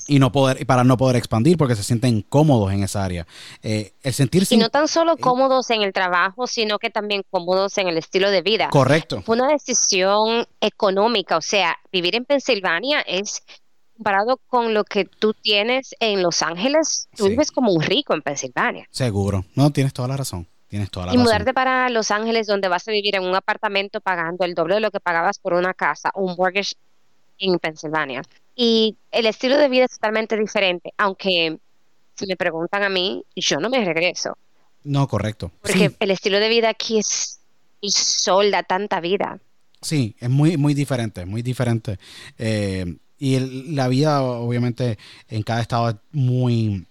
[0.08, 3.28] y no poder para no poder expandir porque se sienten cómodos en esa área.
[3.62, 7.78] Eh, el sentirse y no tan solo cómodos en el trabajo, sino que también cómodos
[7.78, 8.70] en el estilo de vida.
[8.70, 9.22] Correcto.
[9.22, 13.44] Fue una decisión económica, o sea, vivir en Pensilvania es
[13.96, 18.22] comparado con lo que tú tienes en Los Ángeles, tú vives como un rico en
[18.22, 18.88] Pensilvania.
[18.90, 19.46] Seguro.
[19.54, 20.48] No, tienes toda la razón.
[20.68, 24.00] Tienes toda la y mudarte para Los Ángeles, donde vas a vivir en un apartamento
[24.00, 26.76] pagando el doble de lo que pagabas por una casa, un mortgage
[27.42, 28.22] en Pensilvania.
[28.56, 31.58] Y el estilo de vida es totalmente diferente, aunque
[32.16, 34.38] si me preguntan a mí, yo no me regreso.
[34.84, 35.52] No, correcto.
[35.62, 37.40] Porque el estilo de vida aquí es
[37.82, 39.40] el sol, da tanta vida.
[39.82, 41.98] Sí, es muy, muy diferente, muy diferente.
[42.38, 43.40] Eh, y
[43.74, 46.88] la vida, obviamente, en cada estado es muy,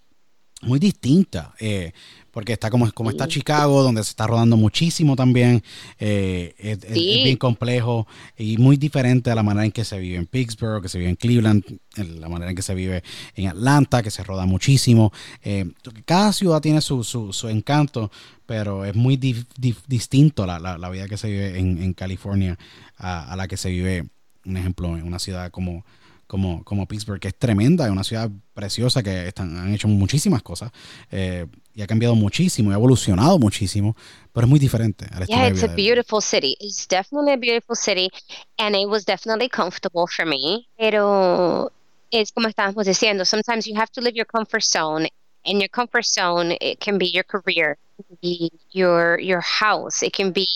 [0.62, 1.54] muy distinta.
[1.58, 1.92] Eh,
[2.30, 5.62] porque está como, como está Chicago, donde se está rodando muchísimo también.
[5.98, 8.06] Eh, es, bien complejo
[8.38, 11.10] y muy diferente a la manera en que se vive en Pittsburgh, que se vive
[11.10, 11.64] en Cleveland,
[11.96, 13.02] la manera en que se vive
[13.34, 15.12] en Atlanta, que se roda muchísimo.
[15.42, 15.70] Eh,
[16.04, 18.10] cada ciudad tiene su, su, encanto,
[18.46, 22.58] pero es muy distinto la, la, vida que se vive en, California
[22.96, 24.06] a, a la que se vive,
[24.44, 25.84] un ejemplo, en una ciudad como
[26.30, 30.44] como, como Pittsburgh, que es tremenda, es una ciudad preciosa que están, han hecho muchísimas
[30.44, 30.70] cosas
[31.10, 33.96] eh, y ha cambiado muchísimo, ha evolucionado muchísimo,
[34.32, 35.06] pero es muy diferente.
[35.10, 36.56] Al yeah, it's a beautiful city.
[36.60, 38.10] It's definitely a beautiful city
[38.58, 40.68] and it was definitely comfortable for me.
[40.78, 41.72] Pero
[42.12, 45.08] es como estábamos diciendo, sometimes you have to leave your comfort zone
[45.44, 50.04] and your comfort zone it can be your career, it can be your your house,
[50.04, 50.46] it can be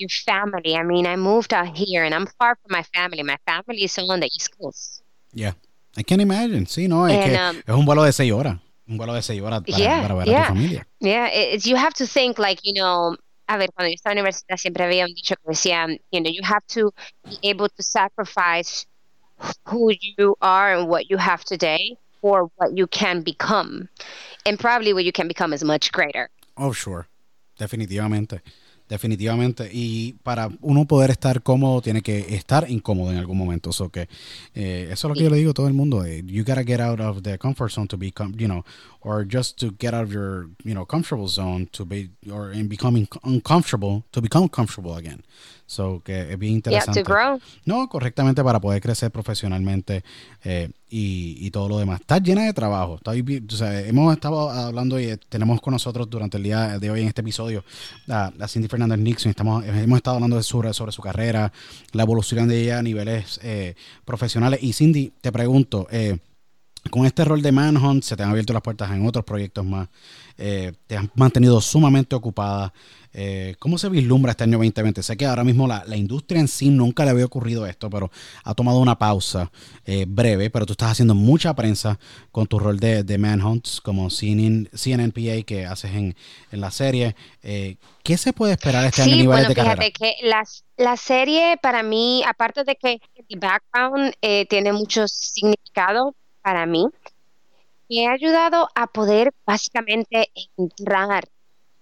[0.00, 0.74] your family.
[0.74, 3.22] I mean, I moved out here and I'm far from my family.
[3.22, 5.02] My family is on the East Coast.
[5.32, 5.52] Yeah.
[5.96, 6.66] I can imagine.
[6.66, 8.58] Sí, no, es, que um, es un vuelo de seis horas.
[8.88, 10.42] Un vuelo de seis horas para, yeah, para ver yeah.
[10.42, 10.86] a tu familia.
[11.00, 13.16] Yeah, it's, you have to think like, you know,
[13.48, 16.20] a ver, cuando yo estaba en la universidad siempre había un dicho que decía, you
[16.20, 16.92] know, you have to
[17.24, 18.86] be able to sacrifice
[19.66, 23.88] who you are and what you have today for what you can become.
[24.46, 26.30] And probably what you can become is much greater.
[26.56, 27.08] Oh, sure.
[27.58, 28.40] Definitivamente.
[28.90, 29.70] Definitivamente.
[29.72, 33.72] Y para uno poder estar cómodo, tiene que estar incómodo en algún momento.
[33.72, 34.08] So que,
[34.52, 36.04] eh, eso es lo que yo le digo a todo el mundo.
[36.04, 38.64] Eh, you gotta get out of the comfort zone to become, you know,
[39.02, 42.68] or just to get out of your, you know, comfortable zone to be, or in
[42.68, 45.22] becoming uncomfortable to become comfortable again.
[45.66, 47.04] So que es bien interesante.
[47.64, 50.02] No, correctamente para poder crecer profesionalmente
[50.42, 52.00] eh, y, todo lo demás.
[52.00, 52.96] Está llena de trabajo.
[52.96, 57.20] Está, hemos estado hablando y tenemos con nosotros durante el día de hoy en este
[57.20, 57.64] episodio
[58.08, 59.30] a, a Cindy Fernández Nixon.
[59.30, 61.52] Estamos, hemos estado hablando de sobre, sobre su carrera,
[61.92, 63.74] la evolución de ella a niveles eh,
[64.04, 64.60] profesionales.
[64.62, 66.18] Y Cindy, te pregunto, eh,
[66.88, 69.88] con este rol de Manhunt se te han abierto las puertas en otros proyectos más.
[70.38, 72.72] Eh, te has mantenido sumamente ocupada.
[73.12, 75.02] Eh, ¿Cómo se vislumbra este año 2020?
[75.02, 78.10] Sé que ahora mismo la, industria en sí nunca le había ocurrido esto, pero
[78.44, 79.50] ha tomado una pausa
[79.84, 81.98] eh, breve, pero tú estás haciendo mucha prensa
[82.30, 86.14] con tu rol de, de Manhunts como CNN, CNNPA que haces en,
[86.52, 87.14] la serie.
[87.42, 90.14] ¿Qué se puede esperar este año a nivel de fíjate que
[90.76, 94.14] la serie para mí, aparte de que el background
[94.48, 96.86] tiene mucho significado, para mí,
[97.88, 101.28] me ha ayudado a poder básicamente entrar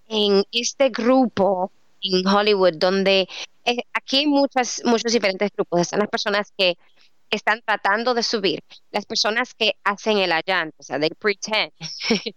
[0.09, 3.27] en este grupo en Hollywood, donde
[3.65, 5.81] eh, aquí hay muchas, muchos diferentes grupos.
[5.81, 6.77] Están las personas que
[7.31, 11.71] están tratando de subir, las personas que hacen el allante, o sea, they pretend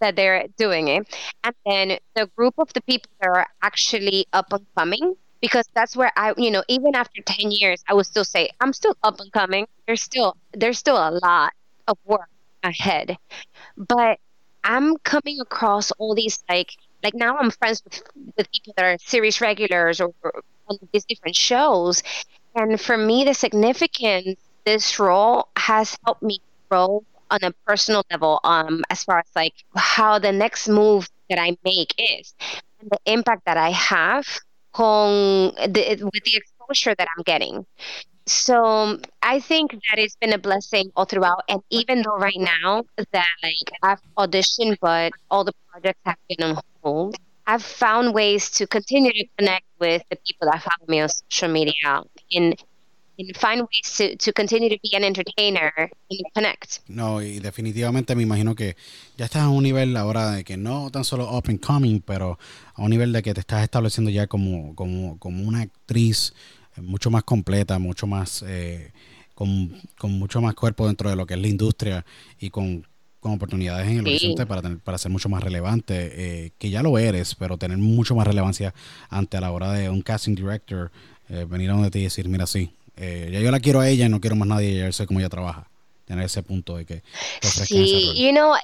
[0.00, 1.08] that they're doing it,
[1.42, 5.96] and then the group of the people that are actually up and coming, because that's
[5.96, 9.20] where I, you know, even after 10 years, I would still say, I'm still up
[9.20, 9.66] and coming.
[9.86, 11.52] There's still, there's still a lot
[11.88, 12.28] of work
[12.62, 13.16] ahead.
[13.76, 14.18] But
[14.64, 18.02] I'm coming across all these like like now I'm friends with
[18.36, 22.02] with people that are series regulars or, or on these different shows.
[22.54, 28.40] And for me the significance this role has helped me grow on a personal level,
[28.44, 32.34] um, as far as like how the next move that I make is
[32.80, 34.26] and the impact that I have
[35.56, 37.66] the, with the exposure that I'm getting.
[38.28, 41.44] So um, I think that it's been a blessing all throughout.
[41.48, 46.50] And even though right now that like I've auditioned, but all the projects have been
[46.50, 51.00] on hold, I've found ways to continue to connect with the people that follow me
[51.00, 52.54] on social media and
[53.18, 56.80] and find ways to, to continue to be an entertainer and connect.
[56.86, 58.76] No, y definitivamente me imagino que
[59.16, 62.38] ya estás a un nivel ahora de que no tan solo up and coming, pero
[62.74, 66.32] a un nivel de que te estás estableciendo ya como, como, como una actriz
[66.82, 68.92] mucho más completa, mucho más, eh,
[69.34, 72.04] con, mucho más cuerpo dentro de lo que es la industria
[72.38, 72.86] y con,
[73.20, 77.34] oportunidades en el horizonte para, para ser mucho más relevante, eh, que ya lo eres,
[77.34, 78.72] pero tener mucho más relevancia
[79.10, 80.90] ante a la hora de un casting director
[81.28, 84.06] eh, venir a donde te y decir, mira, sí, ya yo la quiero a ella
[84.06, 85.68] y no quiero más nadie, ya sé cómo ella trabaja.
[86.06, 87.02] Tener ese punto de que...
[87.42, 88.54] Sí, you know,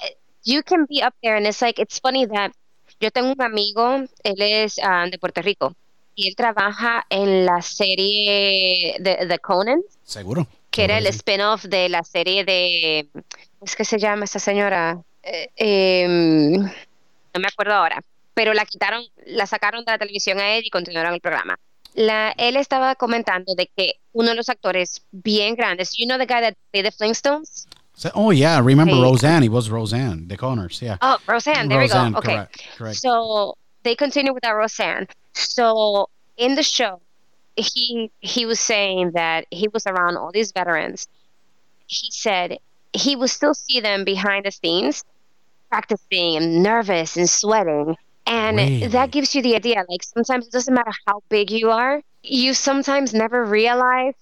[0.43, 2.51] you can be up there and it's like, it's funny that
[2.99, 5.75] yo tengo un amigo, él es ah, de Puerto Rico,
[6.15, 9.81] y él trabaja en la serie de The Conan.
[10.03, 10.47] Seguro.
[10.71, 13.07] Que era el spin-off de la serie de.
[13.13, 14.97] ¿Cómo es que se llama esa señora?
[15.23, 18.01] Eh, em, no me acuerdo ahora.
[18.33, 21.57] Pero la quitaron, la sacaron de la televisión a él y continuaron el programa.
[21.93, 26.25] La, él estaba comentando de que uno de los actores bien grandes, you know the
[26.25, 27.67] guy that played the Flintstones?
[28.13, 29.43] oh yeah, remember Roseanne?
[29.43, 30.97] He was Roseanne, the Connors, yeah.
[31.01, 32.11] Oh, Roseanne, there we go.
[32.17, 32.45] Okay,
[32.77, 32.97] correct.
[32.97, 35.07] so they continue with that Roseanne.
[35.35, 37.01] So in the show,
[37.55, 41.07] he he was saying that he was around all these veterans.
[41.87, 42.57] He said
[42.93, 45.03] he would still see them behind the scenes
[45.69, 47.95] practicing and nervous and sweating.
[48.25, 48.87] And really?
[48.87, 49.83] that gives you the idea.
[49.87, 54.15] Like sometimes it doesn't matter how big you are, you sometimes never realize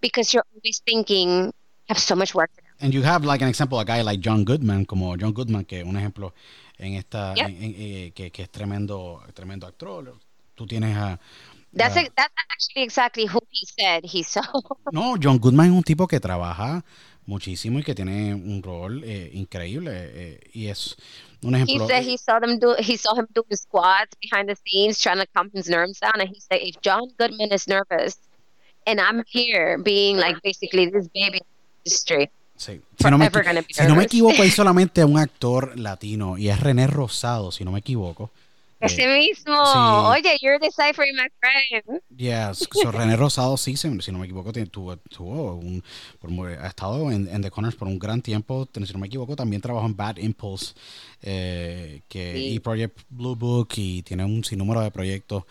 [0.00, 1.52] because you're always thinking,
[1.88, 2.66] I have so much work to do.
[2.80, 5.82] And you have like an example, a guy like John Goodman, como John Goodman, que
[5.82, 6.32] un ejemplo
[6.78, 7.48] en esta, yep.
[7.48, 10.14] en, en, eh, que, que es tremendo, tremendo actor,
[10.58, 11.18] tú tienes a...
[11.72, 14.42] That's, a, that's actually exactly who he said he saw.
[14.92, 16.82] No, John Goodman es un tipo que trabaja
[17.26, 20.96] muchísimo y que tiene un rol eh, increíble eh, y es
[21.42, 21.84] un ejemplo.
[21.84, 24.98] He said he saw them do he saw him do his squats behind the scenes
[24.98, 28.16] trying to calm his nerves down and he said if John Goodman is nervous
[28.86, 31.42] and I'm here being like basically this baby
[31.84, 32.80] industry Sí.
[32.98, 33.30] Si, no me,
[33.70, 37.70] si no me, equivoco, hay solamente un actor latino y es René Rosado, si no
[37.70, 38.32] me equivoco.
[38.80, 39.58] Ese eh, mismo.
[40.08, 42.00] Oye, you're deciphering my friend.
[42.16, 42.68] Yes.
[42.72, 45.82] So René Rosado sí, si no me equivoco, tuvo, tuvo un,
[46.60, 48.68] ha estado en, The Corners por un gran tiempo.
[48.72, 50.74] Si no me equivoco, también trabajó en Bad Impulse
[51.22, 55.44] eh, que, y Project Blue Book y tiene un sinnúmero de proyectos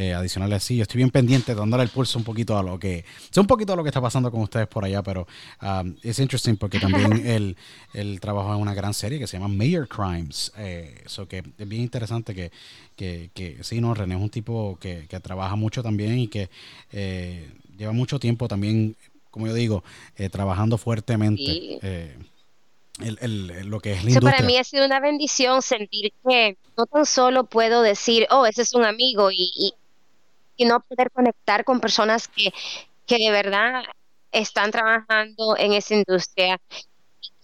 [0.00, 0.76] eh, adicionales así.
[0.76, 3.72] Yo estoy bien pendiente, dándole el pulso un poquito a lo que, sé un poquito
[3.72, 5.26] a lo que está pasando con ustedes por allá, pero
[5.60, 7.56] um, es interesting porque también él,
[7.94, 10.52] él trabaja en una gran serie que se llama Mayor Crimes.
[11.04, 12.52] Eso eh, que es bien interesante que,
[12.94, 16.48] que, que sí, no, René es un tipo que, que trabaja mucho también y que
[16.92, 18.94] eh, lleva mucho tiempo también,
[19.32, 19.82] como yo digo,
[20.30, 21.80] trabajando fuertemente.
[23.00, 26.86] El, el, lo que es la para mí ha sido una bendición sentir que no
[26.86, 29.74] tan solo puedo decir, oh, ese es un amigo y, y
[30.64, 32.52] no poder conectar con personas que,
[33.06, 33.82] que de verdad
[34.32, 36.60] están trabajando en esa industria,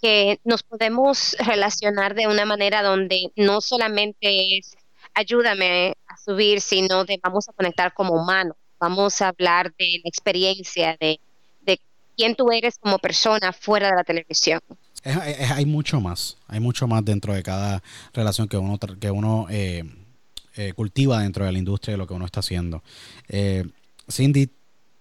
[0.01, 4.77] que nos podemos relacionar de una manera donde no solamente es
[5.15, 10.09] ayúdame a subir, sino de vamos a conectar como humanos, vamos a hablar de la
[10.09, 11.21] experiencia, de,
[11.63, 11.81] de
[12.17, 14.61] quién tú eres como persona fuera de la televisión.
[15.05, 19.85] hay mucho más, hay mucho más dentro de cada relación que uno, que uno eh,
[20.57, 22.83] eh, cultiva dentro de la industria de lo que uno está haciendo.
[23.29, 23.65] Eh,
[24.11, 24.51] Cindy,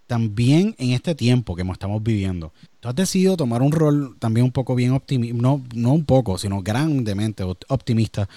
[0.07, 4.51] también en este tiempo que estamos viviendo, tú has decidido tomar un rol también un
[4.51, 8.27] poco bien optimista, no, no un poco, sino grandemente optimista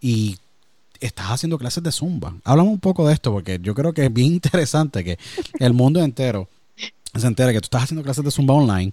[0.00, 0.36] y
[1.00, 2.34] estás haciendo clases de zumba.
[2.44, 5.18] Háblame un poco de esto porque yo creo que es bien interesante que
[5.58, 6.48] el mundo entero
[7.14, 8.92] se entere que tú estás haciendo clases de zumba online,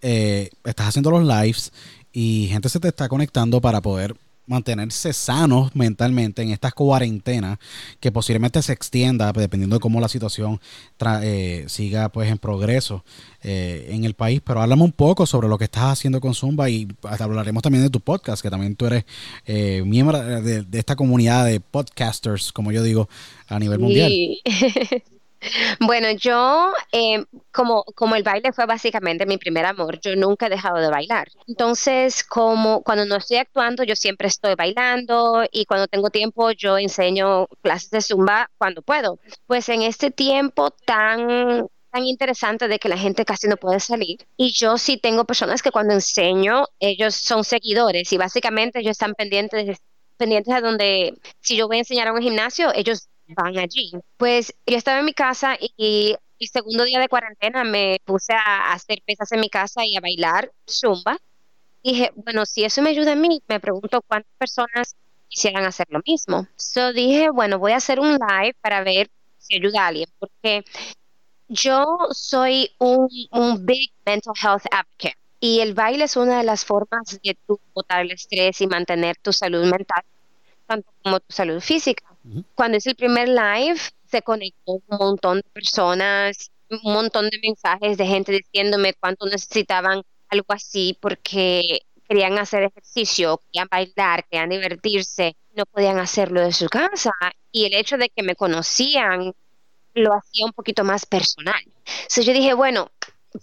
[0.00, 1.72] eh, estás haciendo los lives
[2.12, 4.16] y gente se te está conectando para poder
[4.50, 7.58] mantenerse sanos mentalmente en estas cuarentenas
[8.00, 10.60] que posiblemente se extienda dependiendo de cómo la situación
[11.22, 13.04] eh, siga pues en progreso
[13.42, 14.40] eh, en el país.
[14.44, 17.90] Pero háblame un poco sobre lo que estás haciendo con Zumba y hablaremos también de
[17.90, 19.04] tu podcast que también tú eres
[19.84, 23.08] miembro de, esta comunidad de podcasters como yo digo
[23.48, 24.12] a nivel mundial
[25.80, 30.50] Bueno, yo, eh, como, como el baile fue básicamente mi primer amor, yo nunca he
[30.50, 31.28] dejado de bailar.
[31.46, 36.78] Entonces, como cuando no estoy actuando, yo siempre estoy bailando y cuando tengo tiempo, yo
[36.78, 39.18] enseño clases de zumba cuando puedo.
[39.46, 44.18] Pues en este tiempo tan tan interesante de que la gente casi no puede salir.
[44.36, 49.14] Y yo sí tengo personas que cuando enseño, ellos son seguidores y básicamente ellos están
[49.14, 49.78] pendientes,
[50.16, 53.92] pendientes a donde, si yo voy a enseñar a un gimnasio, ellos van allí.
[54.16, 58.72] Pues yo estaba en mi casa y el segundo día de cuarentena me puse a
[58.72, 61.18] hacer pesas en mi casa y a bailar zumba.
[61.82, 64.96] Dije, bueno, si eso me ayuda a mí, me pregunto cuántas personas
[65.28, 66.46] quisieran hacer lo mismo.
[66.56, 70.64] So dije, bueno, voy a hacer un live para ver si ayuda a alguien, porque
[71.48, 76.64] yo soy un, un big mental health advocate y el baile es una de las
[76.64, 80.04] formas de tu botar el estrés y mantener tu salud mental,
[80.66, 82.04] tanto como tu salud física.
[82.54, 87.96] Cuando es el primer live, se conectó un montón de personas, un montón de mensajes
[87.96, 95.36] de gente diciéndome cuánto necesitaban algo así porque querían hacer ejercicio, querían bailar, querían divertirse,
[95.54, 97.12] no podían hacerlo de su casa.
[97.52, 99.32] Y el hecho de que me conocían
[99.94, 101.62] lo hacía un poquito más personal.
[101.86, 102.90] Entonces yo dije, bueno,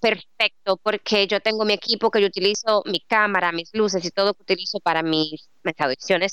[0.01, 4.33] perfecto, porque yo tengo mi equipo que yo utilizo, mi cámara, mis luces y todo
[4.33, 5.75] que utilizo para mis, mis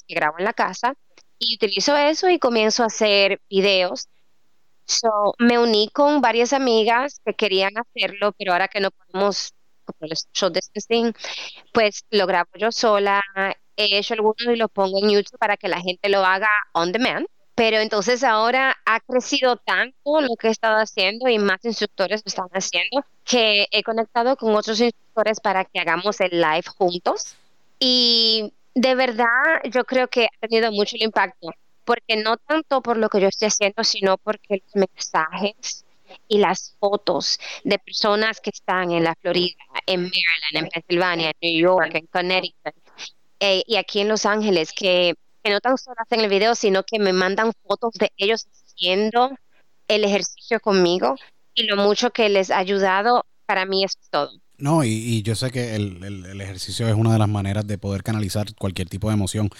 [0.06, 0.94] que grabo en la casa
[1.38, 4.08] y utilizo eso y comienzo a hacer videos.
[4.86, 9.54] So, me uní con varias amigas que querían hacerlo, pero ahora que no podemos,
[9.84, 11.14] como el show distancing,
[11.72, 13.22] pues lo grabo yo sola.
[13.76, 16.92] He hecho algunos y lo pongo en YouTube para que la gente lo haga on
[16.92, 17.26] demand.
[17.54, 22.28] Pero entonces ahora ha crecido tanto lo que he estado haciendo y más instructores lo
[22.28, 27.36] están haciendo que he conectado con otros instructores para que hagamos el live juntos.
[27.78, 31.50] Y de verdad yo creo que ha tenido mucho impacto,
[31.84, 35.84] porque no tanto por lo que yo estoy haciendo, sino porque los mensajes
[36.28, 39.56] y las fotos de personas que están en la Florida,
[39.86, 42.74] en Maryland, en Pensilvania, en New York, en Connecticut
[43.40, 46.82] eh, y aquí en Los Ángeles, que, que no tan solo hacen el video, sino
[46.84, 49.36] que me mandan fotos de ellos haciendo
[49.88, 51.16] el ejercicio conmigo
[51.54, 54.32] y lo mucho que les ha ayudado, para mí es todo.
[54.58, 58.54] No, y, yo sé que el, ejercicio es una de las maneras de poder canalizar
[58.54, 59.50] cualquier tipo de emoción.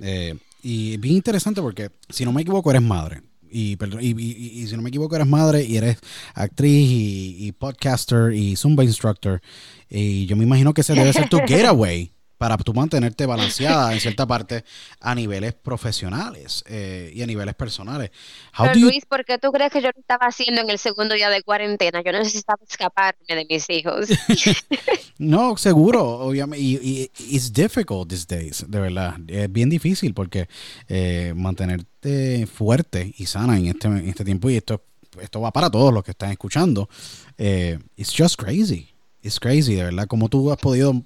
[0.00, 3.22] Eh, y bien interesante porque, si no me equivoco, eres madre.
[3.50, 5.98] Y, y, si no me equivoco, eres madre y eres
[6.34, 9.40] actriz y, podcaster y Zumba instructor.
[9.88, 14.00] Y yo me imagino que ese debe ser tu getaway para tú mantenerte balanceada en
[14.00, 14.64] cierta parte
[15.00, 18.10] a niveles profesionales eh, y a niveles personales.
[18.56, 21.28] Pero Luis, ¿por qué tú crees que yo lo estaba haciendo en el segundo día
[21.30, 22.02] de cuarentena?
[22.02, 24.08] Yo necesitaba escaparme de mis hijos.
[25.18, 26.64] no, seguro, obviamente.
[26.64, 29.16] Y, y it's difficult these days, de verdad.
[29.26, 30.48] Es bien difícil porque
[30.88, 34.82] eh, mantenerte fuerte y sana en este, en este tiempo y esto,
[35.20, 36.88] esto va para todos los que están escuchando.
[37.36, 38.88] Eh, it's just crazy.
[39.22, 40.06] It's crazy, de verdad.
[40.06, 41.02] Como tú has podido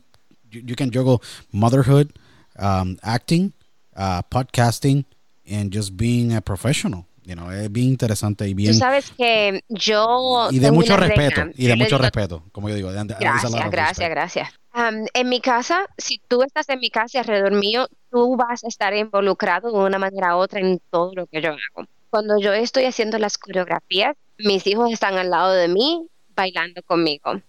[0.53, 1.23] you, can juggle
[1.53, 2.13] motherhood,
[2.59, 3.53] um, acting,
[3.97, 5.05] uh, podcasting,
[5.49, 7.07] and just being a professional.
[7.25, 8.73] You know, es bien interesante y bien.
[8.73, 10.49] Tú sabes que yo.
[10.51, 12.91] Y de mucho respeto, y de mucho respeto, como yo digo.
[12.91, 14.49] gracias, gracias, gracias.
[14.75, 18.65] Um, en mi casa, si tú estás en mi casa y alrededor mío, tú vas
[18.65, 21.87] a estar involucrado de una manera u otra en todo lo que yo hago.
[22.11, 27.41] Cuando yo estoy haciendo las coreografías, mis hijos están al lado de mí bailando conmigo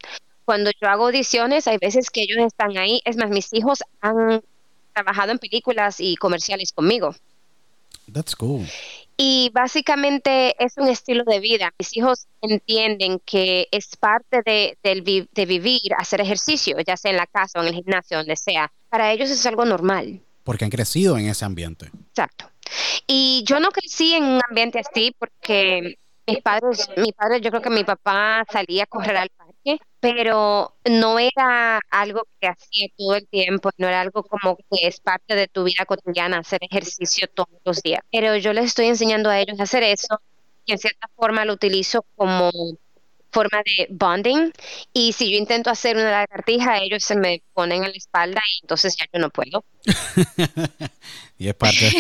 [0.45, 3.01] cuando yo hago audiciones, hay veces que ellos están ahí.
[3.05, 4.41] Es más, mis hijos han
[4.93, 7.15] trabajado en películas y comerciales conmigo.
[8.11, 8.67] That's cool.
[9.15, 11.71] Y básicamente es un estilo de vida.
[11.77, 17.27] Mis hijos entienden que es parte de, de, vivir, hacer ejercicio, ya sea en la
[17.27, 18.71] casa o en el gimnasio, donde sea.
[18.89, 20.19] Para ellos es algo normal.
[20.43, 21.91] Porque han crecido en ese ambiente.
[22.09, 22.49] Exacto.
[23.07, 25.97] Y yo no crecí en un ambiente así porque
[26.27, 30.75] mis padres, mi padre, yo creo que mi papá salía a correr al parque pero
[30.83, 35.33] no era algo que hacía todo el tiempo, no era algo como que es parte
[35.33, 38.01] de tu vida cotidiana, hacer ejercicio todos los días.
[38.11, 40.19] Pero yo les estoy enseñando a ellos a hacer eso
[40.65, 42.51] y en cierta forma lo utilizo como
[43.33, 44.51] forma de bonding
[44.93, 48.59] y si yo intento hacer una lagartija ellos se me ponen en la espalda y
[48.61, 49.65] entonces ya yo no puedo
[51.37, 51.91] y es parte,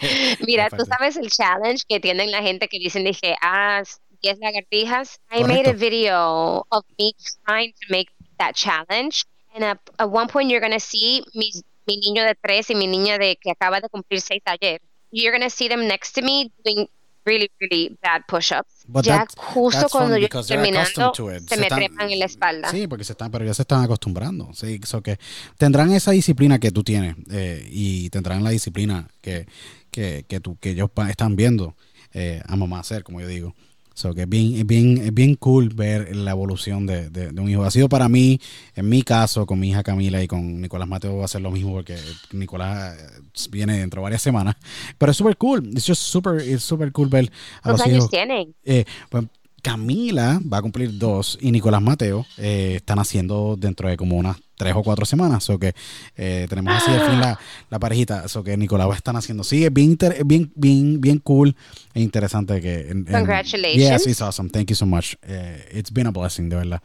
[0.46, 3.82] mira tú sabes el challenge que tienen la gente que dicen dije ah
[4.22, 5.18] 10 lagartijas.
[5.30, 7.12] I made a video of me
[7.46, 9.24] trying to make that challenge.
[9.54, 11.50] And at, at one point you're going to see mi,
[11.86, 14.80] mi niño de tres y mi niña de que acaba de cumplir seis ayer.
[15.12, 16.88] You're going to see them next to me doing
[17.24, 18.75] really, really bad push-ups.
[19.02, 22.70] Ya justo cuando yo terminando, se, se, me trepan en la espalda.
[22.70, 24.50] Sí, porque se están, pero ya se están acostumbrando.
[24.54, 25.18] Sí, so que
[25.58, 29.46] tendrán esa disciplina que tú tienes eh, y tendrán la disciplina que,
[29.90, 31.74] que, que, tú, que ellos están viendo
[32.12, 33.54] eh, a mamá hacer, como yo digo.
[33.96, 37.64] So que es bien, bien, bien cool ver la evolución de, de, un hijo.
[37.64, 38.38] Ha sido para mí,
[38.74, 41.50] en mi caso, con mi hija Camila y con Nicolás Mateo va a ser lo
[41.50, 41.96] mismo porque
[42.32, 44.56] Nicolás eh, viene dentro de varias semanas.
[44.98, 45.70] Pero es súper cool.
[45.74, 47.32] Es just super, es super cool ver
[47.62, 48.54] a los años tienen?
[48.64, 49.24] Eh, pues,
[49.62, 54.36] Camila va a cumplir dos y Nicolás Mateo eh, están haciendo dentro de como unas
[54.56, 55.48] tres o cuatro semanas.
[55.50, 55.74] O que
[56.16, 57.38] eh, tenemos así al fin la,
[57.70, 58.24] la parejita.
[58.24, 59.44] Eso que Nicolás están haciendo.
[59.44, 61.56] Sí, es bien, bien, bien, bien cool
[61.94, 62.88] e interesante que.
[63.10, 63.76] Congratulations.
[63.76, 64.50] Yes, it's awesome.
[64.50, 65.16] Thank you so much.
[65.22, 66.82] Uh, it's been a blessing, de verdad.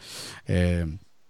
[0.48, 0.84] Uh,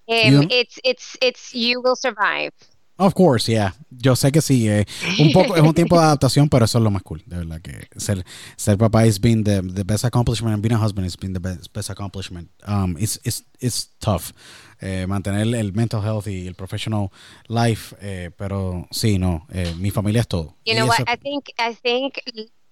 [0.08, 2.52] um, it's, it's, it's, you will survive.
[2.98, 3.74] Of course, yeah.
[3.90, 4.70] Yo sé que sí.
[4.70, 4.86] Eh,
[5.20, 7.60] un poco, es un tiempo de adaptación, pero eso es lo más cool, de verdad.
[7.60, 8.24] Que ser,
[8.58, 11.40] ser papá has been the, the best accomplishment and being a husband has been the
[11.40, 12.50] best, best accomplishment.
[12.68, 14.34] Um, it's, it's, it's tough.
[14.82, 17.10] Eh, mantener el mental health y el professional
[17.48, 19.46] life, eh, pero sí, no.
[19.54, 20.56] Eh, mi familia es todo.
[20.66, 21.02] You know what?
[21.08, 22.16] I think, I think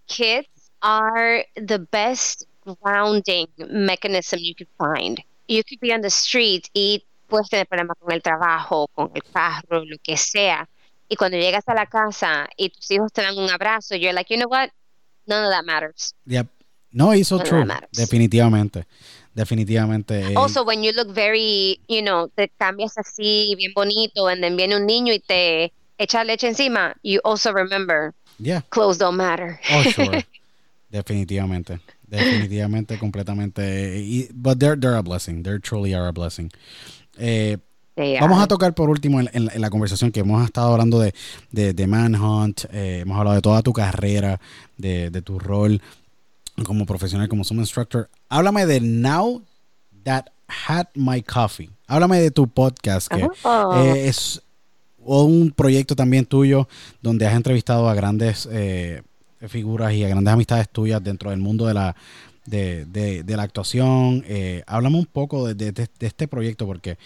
[0.07, 2.45] kids are the best
[2.81, 5.23] grounding mechanism you could find.
[5.47, 9.23] You could be on the street, eat puedes tener problemas con el trabajo, con el
[9.23, 10.67] carro, lo que sea.
[11.07, 14.33] Y cuando llegas a la casa y tus hijos te dan un abrazo, you're like,
[14.33, 14.69] you know what?
[15.25, 16.13] None of that matters.
[16.25, 16.47] Yep.
[16.91, 17.65] No, it's so true.
[17.91, 18.85] Definitivamente.
[19.35, 20.31] Definitivamente.
[20.31, 20.35] Eh.
[20.35, 24.75] Also, when you look very, you know, te cambias así, bien bonito, and then viene
[24.75, 28.13] un niño y te echa leche encima, you also remember.
[28.39, 28.61] Yeah.
[28.69, 29.59] Clothes don't matter.
[29.71, 30.23] Oh, sure.
[30.91, 31.79] Definitivamente.
[32.09, 34.27] Definitivamente, completamente.
[34.33, 35.43] But they're, they're a blessing.
[35.43, 36.51] They truly are a blessing.
[37.19, 37.57] Eh,
[38.19, 41.13] vamos a tocar por último en, la conversación que hemos estado hablando de,
[41.51, 44.39] de, Manhunt, eh, hemos hablado de toda tu carrera,
[44.77, 45.81] de, tu rol
[46.63, 48.09] como profesional, como Sumo Instructor.
[48.29, 49.43] Háblame de Now
[50.03, 50.25] That
[50.67, 51.69] Had My Coffee.
[51.87, 54.41] Háblame de tu podcast, que eh, es
[54.97, 56.67] un proyecto también tuyo
[57.01, 58.47] donde has entrevistado a grandes
[59.47, 61.95] figuras y a grandes amistades tuyas dentro del mundo de la,
[62.49, 64.23] de, de, la actuación.
[64.27, 66.97] Eh, háblame un poco de, de, este proyecto porque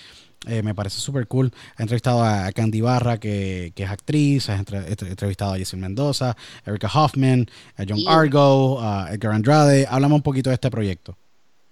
[0.48, 1.52] eh, me parece súper cool.
[1.78, 6.36] He entrevistado a Candy Barra, que, que es actriz, he entrevistado a Jessie Mendoza,
[6.66, 9.88] Erika Hoffman, a John Argo, a Edgar Andrade.
[9.90, 11.16] Háblame un poquito de este proyecto.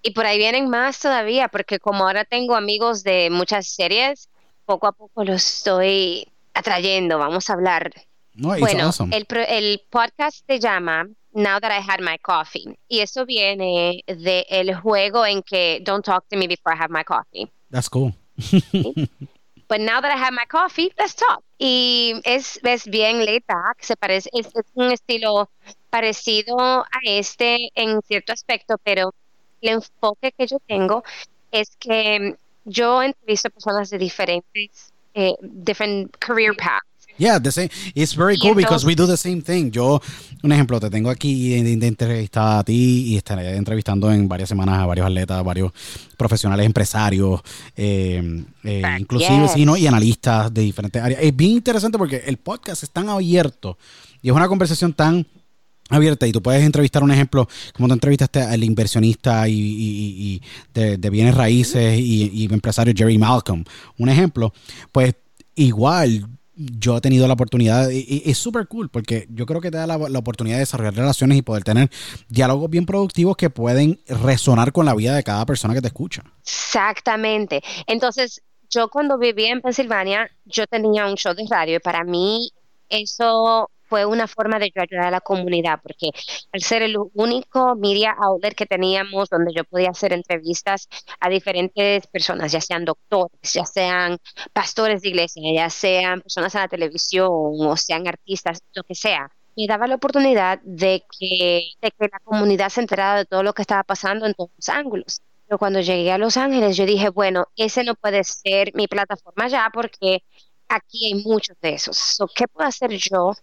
[0.04, 4.30] Y por ahí vienen más todavía, porque como ahora tengo amigos de muchas series,
[4.66, 7.20] poco a poco los estoy atrayendo.
[7.20, 7.92] Vamos a hablar.
[8.34, 12.78] bueno, el, el podcast se llama Now that I had my coffee.
[12.88, 16.92] Y eso viene del el juego en que don't talk to me before I have
[16.92, 17.52] my coffee.
[17.70, 18.14] That's cool.
[19.72, 21.42] But now that I have my coffee, let's talk.
[21.58, 25.50] Y es, es bien laid back, se parece, es, es, un estilo
[25.90, 29.14] parecido a este en cierto aspecto, pero
[29.62, 31.06] el enfoque que yo tengo
[31.52, 32.36] es que
[32.66, 36.91] yo entrevisto personas de diferentes, eh, different career paths.
[37.18, 37.70] Yeah, the same.
[37.94, 39.72] It's very cool because we do the same thing.
[39.72, 40.02] Yo,
[40.44, 44.80] un ejemplo, te tengo aquí de, entrevistada a ti y estaré entrevistando en varias semanas
[44.80, 45.72] a varios atletas, varios
[46.18, 47.42] profesionales, empresarios,
[47.76, 49.48] eh, eh, inclusive
[49.78, 51.22] y analistas de diferentes áreas.
[51.22, 53.78] Es bien interesante porque el podcast es tan abierto
[54.22, 55.26] y es una conversación tan
[55.90, 60.42] abierta y tú puedes entrevistar un ejemplo como tú entrevistaste al inversionista y,
[60.74, 63.66] de, bienes raíces y, y empresario Jerry Malcolm
[63.98, 64.54] un ejemplo
[64.94, 65.16] pues
[65.56, 66.26] igual
[66.56, 69.88] yo he tenido la oportunidad, y, es súper cool, porque yo creo que te da
[69.88, 71.90] la, oportunidad de desarrollar relaciones y poder tener
[72.30, 76.24] diálogos bien productivos que pueden resonar con la vida de cada persona que te escucha.
[76.42, 77.62] Exactamente.
[77.88, 82.52] Entonces, yo cuando vivía en Pensilvania, yo tenía un show de radio y para mí
[82.90, 86.12] eso fue una forma de ayudar a la comunidad, porque
[86.54, 90.88] al ser el único media outlet que teníamos donde yo podía hacer entrevistas
[91.20, 94.18] a diferentes personas, ya sean doctores, ya sean
[94.54, 99.30] pastores de iglesia, ya sean personas en la televisión o sean artistas, lo que sea,
[99.58, 103.54] me daba la oportunidad de que, de que la comunidad se enterara de todo lo
[103.54, 107.10] que estaba pasando en todos los ángulos Pero cuando llegué a Los Ángeles, yo dije,
[107.10, 110.24] bueno, ese no puede ser mi plataforma ya porque
[110.70, 112.18] aquí hay muchos de esos.
[112.36, 113.34] ¿Qué puedo hacer yo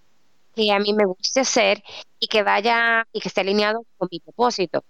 [0.59, 1.83] que a mí me guste hacer
[2.19, 4.85] y que vaya y que esté alineado con mi propósito?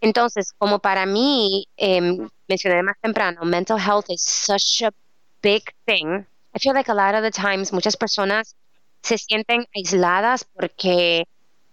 [0.00, 2.00] Entonces, como para mí, eh,
[2.48, 4.90] mencioné más temprano, mental health is such a
[5.42, 6.24] big thing.
[6.54, 8.56] I feel like a lot of the times muchas personas
[9.02, 11.24] se sienten aisladas porque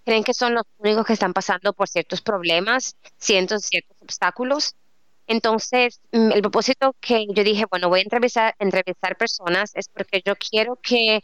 [0.06, 4.76] creen que son los únicos que están pasando por ciertos problemas, ciertos, ciertos obstáculos.
[5.28, 10.22] Entonces, mm, el propósito que yo dije, bueno, voy a entrevistar, entrevistar personas es porque
[10.26, 11.22] yo quiero que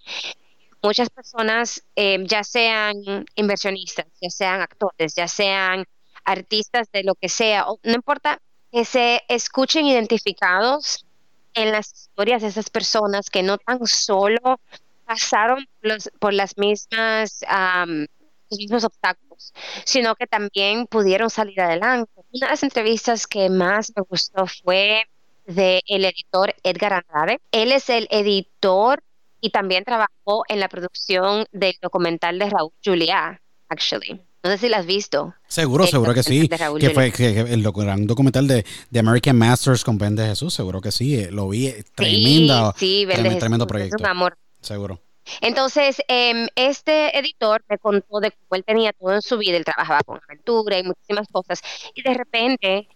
[0.83, 2.95] muchas personas, eh, ya sean
[3.35, 5.85] inversionistas, ya sean actores, ya sean
[6.25, 8.39] artistas de lo que sea, no importa,
[8.71, 11.05] que se escuchen identificados
[11.53, 14.59] en las historias de esas personas que no tan solo
[15.05, 15.65] pasaron
[16.19, 17.41] por las mismas
[18.49, 19.53] los mismos obstáculos,
[19.85, 22.11] sino que también pudieron salir adelante.
[22.31, 25.03] Una de las entrevistas que más me gustó fue
[25.45, 27.39] de el editor Edgar Andrade.
[27.51, 29.03] Él es el editor
[29.43, 34.21] y también trabajó en la producción del documental de Raúl Juliá, actually.
[34.41, 35.35] No sé si lo has visto.
[35.49, 36.47] Seguro, seguro que sí.
[36.47, 41.19] Que fue el documental de, de, American Masters con Ben de Jesús, seguro que sí.
[41.19, 43.97] Eh, lo vi, tremenda, sí, sí, tremendo, proyecto.
[43.97, 44.37] Es un amor.
[44.61, 45.01] Seguro.
[45.41, 49.65] Entonces, em, este editor me contó de cómo él tenía todo en su vida, él
[49.65, 51.61] trabajaba con aventura y muchísimas cosas,
[51.93, 52.87] y de repente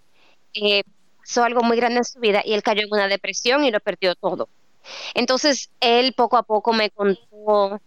[0.54, 0.84] eh,
[1.18, 3.82] pasó algo muy grande en su vida y él cayó en una depresión y lo
[3.82, 4.48] perdió todo.
[5.14, 7.82] Entonces, él poco a poco me contó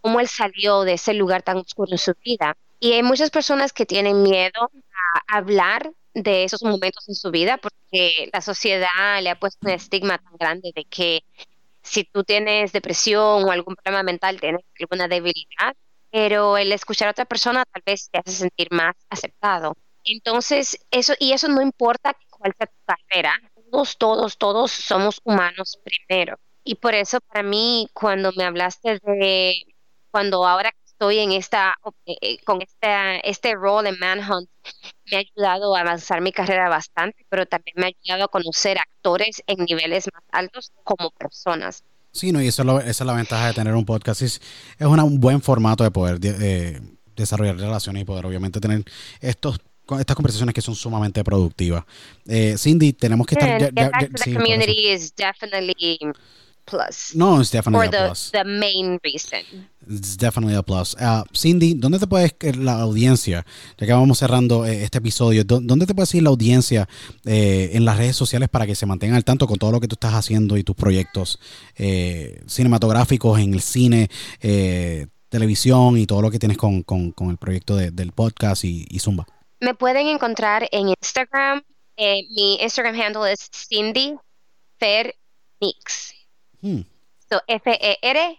[0.00, 2.56] cómo él salió de ese lugar tan oscuro en su vida.
[2.80, 4.70] Y hay muchas personas que tienen miedo
[5.28, 9.72] a hablar de esos momentos en su vida porque la sociedad le ha puesto un
[9.72, 11.22] estigma tan grande de que
[11.82, 15.74] si tú tienes depresión o algún problema mental, tienes alguna debilidad,
[16.10, 19.76] pero el escuchar a otra persona tal vez te hace sentir más aceptado.
[20.04, 23.34] Entonces, eso, y eso no importa cuál sea tu carrera,
[23.72, 26.38] todos, todos, todos somos humanos primero.
[26.62, 29.54] Y por eso para mí, cuando me hablaste de,
[30.10, 31.74] cuando ahora estoy en esta,
[32.06, 34.48] eh, eh, con este, este rol en Manhunt,
[35.10, 38.78] me ha ayudado a avanzar mi carrera bastante, pero también me ha ayudado a conocer
[38.78, 41.82] actores en niveles más altos como personas.
[42.12, 44.20] Sí, no, y eso esa es la ventaja de tener un podcast.
[44.20, 44.40] Es,
[44.78, 46.78] es un buen formato de poder eh,
[47.16, 48.84] desarrollar relaciones y poder obviamente tener
[49.20, 49.60] estos
[49.98, 51.84] estas conversaciones que son sumamente productivas.
[52.56, 53.72] Cindy, tenemos que estar...
[53.74, 53.90] Ya,
[54.24, 55.98] community is definitely
[56.64, 57.14] plus.
[57.14, 58.30] No, it's definitely a plus.
[58.30, 59.40] The main reason.
[59.88, 60.94] It's definitely a plus.
[60.94, 63.44] Uh, Cindy, ¿dónde te puedes la audiencia,
[63.78, 66.88] ya que vamos cerrando eh, este episodio, ¿dónde te puede ir la audiencia
[67.24, 69.88] eh, en las redes sociales para que se mantengan al tanto con todo lo que
[69.88, 71.38] tú estás haciendo y tus proyectos
[71.76, 74.08] eh, cinematográficos en el cine,
[75.28, 76.84] televisión y todo lo que tienes con,
[77.30, 79.26] el proyecto del podcast y, Zumba?
[79.62, 81.62] Me pueden encontrar en Instagram.
[81.96, 84.18] mi Instagram handle es Cindy
[85.60, 86.12] Mix.
[86.60, 86.80] Hmm.
[87.46, 88.36] F-E-R-N-I-X.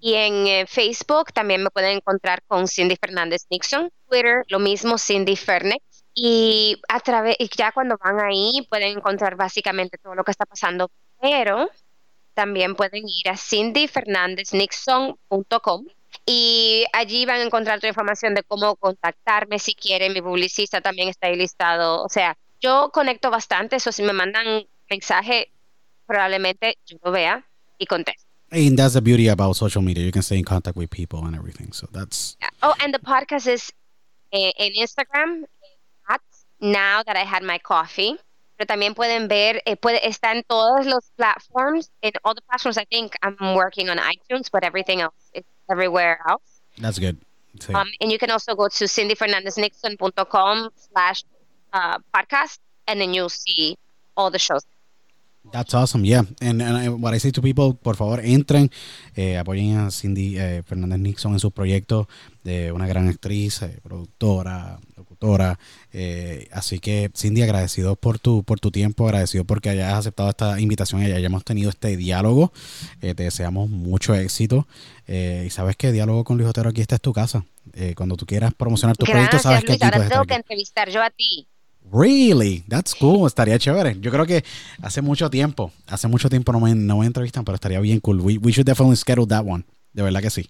[0.00, 3.90] Y en eh, Facebook también me pueden encontrar con Cindy Fernández Nixon.
[4.08, 5.84] Twitter, lo mismo, Cindy Fernex.
[6.14, 10.46] Y a través, y ya cuando van ahí pueden encontrar básicamente todo lo que está
[10.46, 10.90] pasando,
[11.20, 11.68] pero
[12.32, 15.84] también pueden ir a cindyfernandeznixon.com
[16.26, 20.12] y allí van a encontrar toda información de cómo contactarme si quieren.
[20.12, 22.02] Mi publicista también está ahí listado.
[22.02, 25.50] O sea, yo conecto bastante, eso si me mandan mensaje,
[26.06, 27.44] probablemente yo lo vea
[27.78, 28.24] y conteste.
[28.50, 30.04] And that's the beauty about social media.
[30.04, 31.72] You can stay in contact with people and everything.
[31.72, 32.36] So that's.
[32.62, 33.72] Oh, and the podcast is
[34.32, 35.44] eh, in Instagram
[36.08, 36.20] at
[36.60, 38.16] now that I had my coffee.
[38.56, 41.90] Pero también pueden ver, eh, puede, está en todos los platforms.
[42.02, 46.18] In all the platforms, I think I'm working on iTunes, but everything else is everywhere
[46.28, 46.60] else.
[46.78, 47.18] That's good.
[47.72, 51.24] Um, and you can also go to cindyfernandeznixon.com slash
[51.72, 52.58] uh, podcast,
[52.88, 53.76] and then you'll see
[54.16, 54.64] all the shows.
[55.52, 56.22] That's awesome, yeah.
[56.40, 58.70] And, and, what I say to people, por favor, entren,
[59.14, 62.08] eh, apoyen a Cindy eh, Fernández Nixon en su proyecto
[62.42, 64.78] de una gran actriz, eh, productora,
[65.24, 65.58] locutora.
[65.92, 70.60] Eh, así que, Cindy, agradecido por tu, por tu tiempo, agradecido porque hayas aceptado esta
[70.60, 72.52] invitación y hayamos tenido este diálogo.
[73.00, 74.66] te deseamos mucho éxito.
[75.08, 77.44] y sabes que diálogo con Luis Otero aquí esta es tu casa.
[77.96, 81.10] cuando tú quieras promocionar tu proyecto, sabes que aquí ahora tengo que entrevistar yo a
[81.10, 81.48] ti.
[81.92, 82.64] Really?
[82.68, 83.26] That's cool.
[83.26, 83.96] Estaría chévere.
[84.00, 84.42] Yo creo que
[84.82, 88.20] hace mucho tiempo, hace mucho tiempo no me, no me entrevistan, pero estaría bien cool.
[88.20, 89.64] We, we should definitely schedule that one.
[89.92, 90.48] De verdad que sí.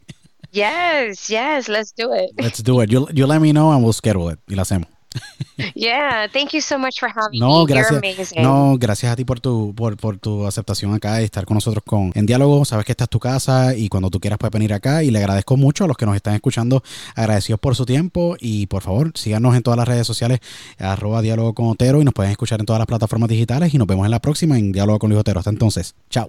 [0.55, 2.31] Yes, yes, let's do it.
[2.39, 2.91] Let's do it.
[2.91, 4.39] You, you let me know and we'll schedule it.
[4.49, 4.89] Y lo hacemos.
[5.77, 7.73] Yeah, thank you so much for having no, me.
[7.73, 8.43] Gracias, You're amazing.
[8.43, 11.85] no, gracias a ti por tu, por, por tu aceptación acá y estar con nosotros
[11.85, 12.65] con, en diálogo.
[12.65, 15.05] Sabes que esta es tu casa y cuando tú quieras puedes venir acá.
[15.05, 16.83] Y le agradezco mucho a los que nos están escuchando,
[17.15, 18.37] agradecidos por su tiempo.
[18.41, 20.41] Y por favor, síganos en todas las redes sociales,
[20.79, 23.73] arroba diálogo con Otero, y nos pueden escuchar en todas las plataformas digitales.
[23.73, 25.39] Y nos vemos en la próxima en Diálogo con Luis Otero.
[25.39, 26.29] Hasta entonces, chao.